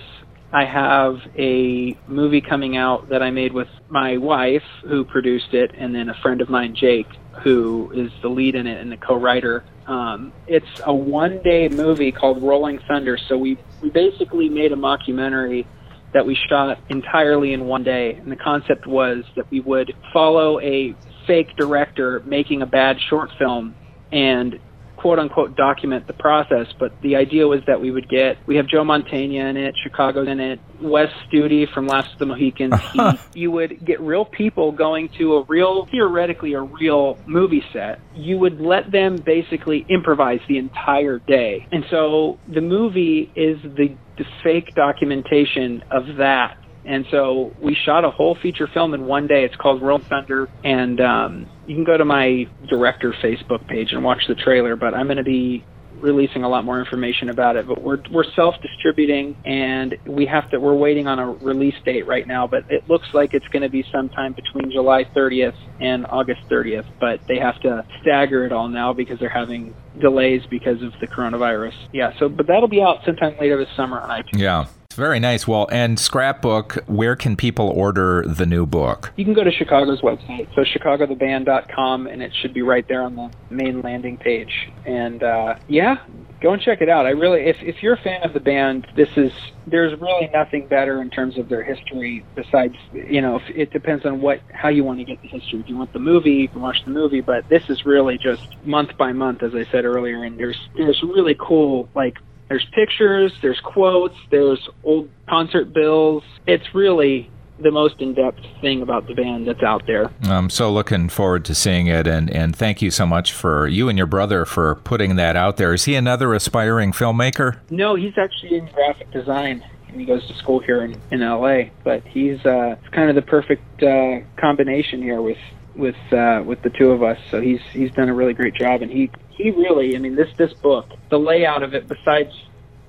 I 0.56 0.64
have 0.64 1.18
a 1.38 1.98
movie 2.08 2.40
coming 2.40 2.78
out 2.78 3.10
that 3.10 3.22
I 3.22 3.30
made 3.30 3.52
with 3.52 3.68
my 3.90 4.16
wife, 4.16 4.64
who 4.88 5.04
produced 5.04 5.54
it, 5.54 5.72
and 5.78 5.94
then 5.94 6.08
a 6.08 6.14
friend 6.22 6.40
of 6.40 6.48
mine, 6.48 6.74
Jake, 6.74 7.08
who 7.44 7.92
is 7.94 8.10
the 8.22 8.30
lead 8.30 8.56
in 8.56 8.66
it 8.66 8.80
and 8.80 8.90
the 8.90 8.96
co-writer. 8.96 9.66
Um, 9.86 10.32
it's 10.48 10.66
a 10.86 10.94
one-day 10.94 11.68
movie 11.68 12.14
called 12.14 12.42
Rolling 12.42 12.80
Thunder. 12.88 13.18
So 13.28 13.38
we 13.38 13.58
we 13.82 13.90
basically 13.90 14.48
made 14.48 14.72
a 14.72 14.78
mockumentary 14.78 15.66
that 16.14 16.26
we 16.26 16.38
shot 16.48 16.80
entirely 16.88 17.52
in 17.52 17.66
one 17.66 17.84
day, 17.84 18.14
and 18.14 18.32
the 18.32 18.38
concept 18.38 18.88
was 18.88 19.26
that 19.36 19.52
we 19.52 19.60
would 19.60 19.94
follow 20.14 20.62
a 20.62 20.96
fake 21.28 21.54
director 21.58 22.22
making 22.26 22.62
a 22.62 22.66
bad 22.66 22.96
short 23.10 23.30
film 23.38 23.76
and 24.14 24.58
quote 24.98 25.20
unquote 25.20 25.56
document 25.56 26.08
the 26.08 26.14
process, 26.14 26.68
but 26.80 26.92
the 27.02 27.16
idea 27.16 27.48
was 27.48 27.62
that 27.68 27.80
we 27.80 27.92
would 27.92 28.10
get 28.10 28.38
we 28.48 28.56
have 28.56 28.68
Joe 28.68 28.84
Mantegna 28.84 29.50
in 29.50 29.58
it, 29.58 29.76
Chicago's 29.84 30.28
in 30.28 30.40
it, 30.40 30.60
Wes 30.82 31.10
Studi 31.28 31.72
from 31.72 31.88
Last 31.88 32.14
of 32.14 32.20
the 32.20 32.26
Mohicans. 32.26 32.74
He, 32.96 33.02
you 33.42 33.52
would 33.52 33.86
get 33.86 34.00
real 34.00 34.24
people 34.24 34.72
going 34.72 35.10
to 35.18 35.36
a 35.36 35.44
real 35.50 35.86
theoretically 35.92 36.54
a 36.54 36.62
real 36.62 37.20
movie 37.26 37.64
set. 37.74 38.00
You 38.14 38.38
would 38.38 38.62
let 38.62 38.90
them 38.90 39.18
basically 39.18 39.86
improvise 39.90 40.40
the 40.48 40.58
entire 40.58 41.20
day. 41.20 41.68
And 41.72 41.84
so 41.90 42.40
the 42.48 42.62
movie 42.62 43.32
is 43.36 43.62
the 43.64 43.98
the 44.18 44.26
fake 44.44 44.74
documentation 44.76 45.84
of 45.92 46.18
that 46.18 46.58
and 46.86 47.06
so 47.10 47.54
we 47.62 47.76
shot 47.76 48.06
a 48.06 48.12
whole 48.12 48.36
feature 48.36 48.68
film 48.68 48.94
in 48.94 49.06
one 49.06 49.28
day. 49.28 49.44
It's 49.44 49.56
called 49.56 49.82
World 49.82 50.04
Thunder, 50.08 50.50
and 50.64 51.02
um, 51.02 51.50
you 51.68 51.76
can 51.76 51.84
go 51.84 51.98
to 51.98 52.06
my 52.06 52.48
director 52.70 53.14
Facebook 53.24 53.68
page 53.68 53.92
and 53.92 54.04
watch 54.04 54.24
the 54.28 54.36
trailer. 54.36 54.76
But 54.76 54.94
I'm 54.94 55.08
going 55.08 55.18
to 55.18 55.24
be 55.24 55.64
releasing 56.00 56.44
a 56.44 56.50
lot 56.50 56.64
more 56.64 56.80
information 56.80 57.30
about 57.30 57.56
it. 57.56 57.68
But 57.68 57.82
we're 57.82 58.02
we're 58.12 58.32
self-distributing, 58.36 59.38
and 59.46 59.98
we 60.06 60.26
have 60.28 60.50
to. 60.52 60.60
We're 60.60 60.76
waiting 60.76 61.08
on 61.08 61.20
a 61.20 61.32
release 61.32 61.76
date 61.84 62.06
right 62.06 62.28
now, 62.28 62.46
but 62.48 62.70
it 62.70 62.88
looks 62.88 63.08
like 63.14 63.34
it's 63.34 63.48
going 63.48 63.64
to 63.64 63.70
be 63.70 63.84
sometime 63.92 64.34
between 64.34 64.72
July 64.72 65.06
30th 65.06 65.56
and 65.80 66.06
August 66.08 66.42
30th. 66.50 66.86
But 67.00 67.22
they 67.28 67.40
have 67.40 67.60
to 67.62 67.86
stagger 68.02 68.46
it 68.46 68.52
all 68.52 68.68
now 68.68 68.94
because 68.94 69.20
they're 69.20 69.30
having 69.30 69.74
delays 70.00 70.44
because 70.50 70.82
of 70.84 70.94
the 71.00 71.08
coronavirus. 71.08 71.74
Yeah. 71.94 72.18
So, 72.20 72.30
but 72.30 72.48
that'll 72.48 72.68
be 72.68 72.82
out 72.82 73.04
sometime 73.06 73.36
later 73.40 73.58
this 73.58 73.76
summer 73.76 74.00
on 74.00 74.10
iTunes. 74.10 74.40
Yeah. 74.40 74.66
Very 74.96 75.20
nice. 75.20 75.46
Well, 75.48 75.68
and 75.72 76.00
Scrapbook, 76.00 76.84
where 76.88 77.16
can 77.16 77.36
people 77.36 77.68
order 77.68 78.24
the 78.26 78.46
new 78.46 78.66
book? 78.66 79.12
You 79.18 79.26
can 79.26 79.34
go 79.34 79.44
to 79.44 79.52
Chicago's 79.52 80.02
website, 80.02 80.48
so 80.56 80.64
chicagotheband.com, 80.64 82.08
and 82.08 82.24
it 82.24 82.34
should 82.42 82.54
be 82.54 82.62
right 82.62 82.88
there 82.88 83.02
on 83.02 83.16
the 83.16 83.30
main 83.50 83.82
landing 83.82 84.18
page. 84.18 84.72
And 84.86 85.22
uh, 85.22 85.56
yeah, 85.68 85.98
go 86.42 86.54
and 86.54 86.62
check 86.62 86.82
it 86.82 86.88
out. 86.88 87.06
I 87.06 87.10
really, 87.10 87.42
if 87.42 87.58
if 87.62 87.84
you're 87.84 87.96
a 87.96 88.02
fan 88.02 88.24
of 88.24 88.34
the 88.34 88.40
band, 88.40 88.88
this 88.96 89.10
is 89.18 89.34
there's 89.68 90.00
really 90.00 90.30
nothing 90.34 90.68
better 90.68 91.02
in 91.02 91.10
terms 91.10 91.38
of 91.38 91.50
their 91.50 91.64
history 91.64 92.24
besides 92.36 92.76
you 92.94 93.22
know 93.22 93.42
it 93.54 93.72
depends 93.72 94.06
on 94.06 94.22
what 94.22 94.40
how 94.54 94.70
you 94.70 94.84
want 94.84 95.00
to 95.00 95.06
get 95.06 95.22
the 95.22 95.28
history. 95.28 95.60
If 95.60 95.68
you 95.68 95.76
want 95.78 95.92
the 95.92 96.00
movie, 96.00 96.34
you 96.34 96.48
can 96.48 96.62
watch 96.62 96.84
the 96.86 96.92
movie, 96.92 97.22
but 97.22 97.50
this 97.50 97.70
is 97.70 97.86
really 97.86 98.18
just 98.18 98.44
month 98.66 98.96
by 98.98 99.12
month, 99.12 99.44
as 99.44 99.54
I 99.56 99.66
said 99.66 99.86
earlier. 99.86 100.24
And 100.24 100.40
there's 100.40 100.70
there's 100.78 101.02
really 101.04 101.36
cool 101.38 101.90
like 101.96 102.18
there's 102.50 102.66
pictures, 102.74 103.34
there's 103.42 103.60
quotes, 103.62 104.16
there's 104.32 104.70
old 104.84 105.10
concert 105.28 105.74
bills. 105.74 106.24
It's 106.46 106.74
really 106.74 107.30
the 107.60 107.72
most 107.72 108.02
in-depth 108.02 108.42
thing 108.62 108.82
about 108.82 109.08
the 109.08 109.14
band 109.14 109.48
that's 109.48 109.64
out 109.64 109.88
there. 109.88 110.12
I'm 110.24 110.50
so 110.50 110.72
looking 110.72 111.08
forward 111.10 111.46
to 111.46 111.56
seeing 111.56 111.88
it, 111.88 112.06
and 112.06 112.30
and 112.30 112.56
thank 112.56 112.82
you 112.82 112.92
so 112.92 113.06
much 113.06 113.32
for 113.32 113.68
you 113.68 113.88
and 113.90 113.98
your 113.98 114.08
brother 114.08 114.46
for 114.46 114.76
putting 114.76 115.16
that 115.16 115.36
out 115.36 115.58
there. 115.58 115.74
Is 115.74 115.86
he 115.86 115.96
another 115.96 116.34
aspiring 116.34 116.92
filmmaker? 116.92 117.60
No, 117.70 117.96
he's 117.96 118.18
actually 118.18 118.58
in 118.58 118.66
graphic 118.74 119.12
design. 119.12 119.64
And 119.88 120.02
he 120.02 120.06
goes 120.06 120.28
to 120.28 120.34
school 120.36 120.60
here 120.60 120.84
in, 120.84 121.00
in 121.12 121.22
LA, 121.22 121.70
but 121.86 122.04
he's 122.06 122.46
uh, 122.46 122.76
kind 122.92 123.08
of 123.10 123.16
the 123.16 123.22
perfect 123.22 123.82
uh, 123.82 124.20
combination 124.38 125.02
here 125.02 125.22
with 125.22 125.38
with 125.76 125.96
uh, 126.12 126.44
with 126.46 126.62
the 126.62 126.70
two 126.70 126.92
of 126.92 127.04
us. 127.04 127.18
So 127.32 127.42
he's 127.42 127.62
he's 127.72 127.92
done 127.92 128.10
a 128.10 128.14
really 128.14 128.34
great 128.34 128.56
job, 128.56 128.82
and 128.82 128.92
he 128.92 129.10
he 129.30 129.52
really, 129.52 129.96
I 129.96 130.00
mean, 130.00 130.16
this 130.16 130.30
this 130.38 130.54
book, 130.54 130.90
the 131.10 131.20
layout 131.20 131.64
of 131.64 131.74
it, 131.74 131.88
besides 131.88 132.32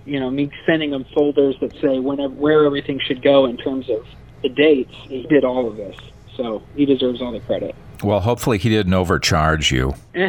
you 0.05 0.21
know 0.21 0.31
me 0.31 0.51
sending 0.65 0.93
him 0.93 1.05
folders 1.15 1.57
that 1.61 1.73
say 1.81 1.99
whenever 1.99 2.35
where 2.35 2.65
everything 2.65 3.01
should 3.01 3.23
go 3.23 3.47
in 3.47 3.57
terms 3.57 3.91
of 3.91 4.07
the 4.43 4.49
dates, 4.49 4.95
he 5.09 5.27
did 5.29 5.45
all 5.45 5.69
of 5.69 5.77
this. 5.77 5.97
So 6.37 6.63
he 6.77 6.87
deserves 6.87 7.23
all 7.23 7.33
the 7.33 7.41
credit. 7.41 7.75
Well, 8.05 8.21
hopefully 8.21 8.59
he 8.59 8.69
didn't 8.69 8.93
overcharge 8.93 9.73
you. 9.73 9.95
he, 10.15 10.29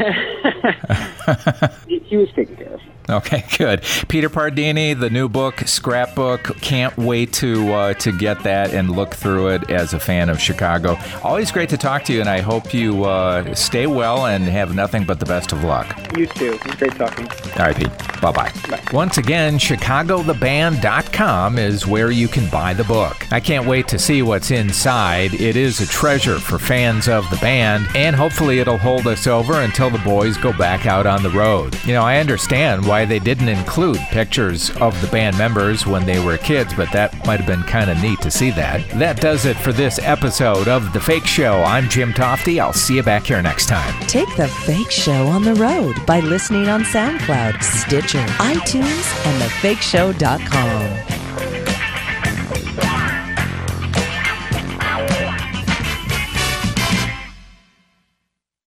he 2.00 2.16
was 2.16 2.32
taken 2.34 2.56
care 2.56 2.74
of. 2.74 2.80
Okay, 3.10 3.44
good. 3.58 3.82
Peter 4.08 4.30
Pardini, 4.30 4.98
the 5.00 5.10
new 5.10 5.28
book, 5.30 5.60
Scrapbook. 5.62 6.44
Can't 6.62 6.96
wait 6.98 7.32
to 7.34 7.74
uh, 7.74 7.94
to 7.96 8.16
get 8.18 8.44
that 8.44 8.74
and 8.74 8.92
look 8.92 9.14
through 9.16 9.48
it 9.50 9.70
as 9.70 9.94
a 9.94 10.00
fan 10.00 10.30
of 10.30 10.40
Chicago. 10.40 10.98
Always 11.24 11.52
great 11.52 11.70
to 11.70 11.78
talk 11.78 12.04
to 12.06 12.14
you, 12.14 12.20
and 12.20 12.30
I 12.30 12.42
hope 12.42 12.74
you 12.74 13.06
uh, 13.06 13.54
stay 13.56 13.88
well 13.88 14.26
and 14.28 14.44
have 14.46 14.76
nothing 14.76 15.06
but 15.06 15.20
the 15.20 15.26
best 15.26 15.52
of 15.54 15.64
luck. 15.64 15.88
You 16.18 16.28
too. 16.28 16.58
Great 16.78 16.96
talking. 16.96 17.28
All 17.28 17.66
right, 17.66 17.76
Pete. 17.76 17.90
Bye-bye. 18.22 18.52
Once 18.92 19.18
again, 19.18 19.58
ChicagoTheBand.com 19.60 21.58
is 21.60 21.86
where 21.86 22.10
you 22.12 22.28
can 22.28 22.50
buy 22.50 22.74
the 22.74 22.84
book. 22.84 23.16
I 23.32 23.40
can't 23.40 23.68
wait 23.68 23.88
to 23.90 24.00
see 24.00 24.22
what's 24.24 24.50
inside. 24.52 25.34
It 25.36 25.56
is 25.56 25.80
a 25.82 25.88
treasure 25.88 26.40
for 26.40 26.58
fans 26.58 27.08
of 27.08 27.30
the 27.30 27.38
band, 27.38 27.88
and 27.96 28.16
hopefully 28.16 28.60
it'll 28.60 28.78
hold 28.80 29.06
us 29.08 29.28
over 29.28 29.62
until 29.62 29.90
the 29.90 30.00
boys 30.00 30.38
go 30.38 30.52
back 30.54 30.86
out 30.88 31.06
on 31.06 31.22
the 31.24 31.30
road. 31.30 31.78
You 31.86 31.94
know, 31.94 32.04
I 32.04 32.18
understand 32.18 32.86
why 32.98 33.06
they 33.06 33.20
didn't 33.20 33.48
include 33.48 34.00
pictures 34.10 34.72
of 34.78 35.00
the 35.02 35.08
band 35.10 35.38
members 35.38 35.86
when 35.86 36.04
they 36.04 36.20
were 36.20 36.36
kids, 36.36 36.74
but 36.74 36.92
that 36.92 37.14
might 37.28 37.40
have 37.40 37.46
been 37.46 37.62
kind 37.62 37.92
of 37.92 38.02
neat 38.02 38.20
to 38.22 38.32
see 38.32 38.50
that. 38.50 38.90
That 38.98 39.22
does 39.22 39.46
it 39.46 39.56
for 39.56 39.72
this 39.72 40.00
episode 40.00 40.68
of 40.68 40.94
The 40.94 41.00
Fake 41.00 41.28
Show. 41.28 41.62
I'm 41.62 41.88
Jim 41.90 42.12
Tofte. 42.12 42.60
I'll 42.60 42.74
see 42.74 42.96
you 42.96 43.04
back 43.04 43.28
here 43.28 43.40
next 43.44 43.68
time. 43.68 43.94
Take 44.08 44.36
the 44.36 44.48
fake 44.48 44.90
show 44.90 45.28
on 45.28 45.44
the 45.44 45.54
road 45.54 46.04
by 46.08 46.22
listening 46.22 46.70
on 46.70 46.82
SoundCloud, 46.86 47.62
Stitcher, 47.62 48.26
iTunes, 48.40 49.26
and 49.28 49.44
thefakeshow.com. 49.44 50.97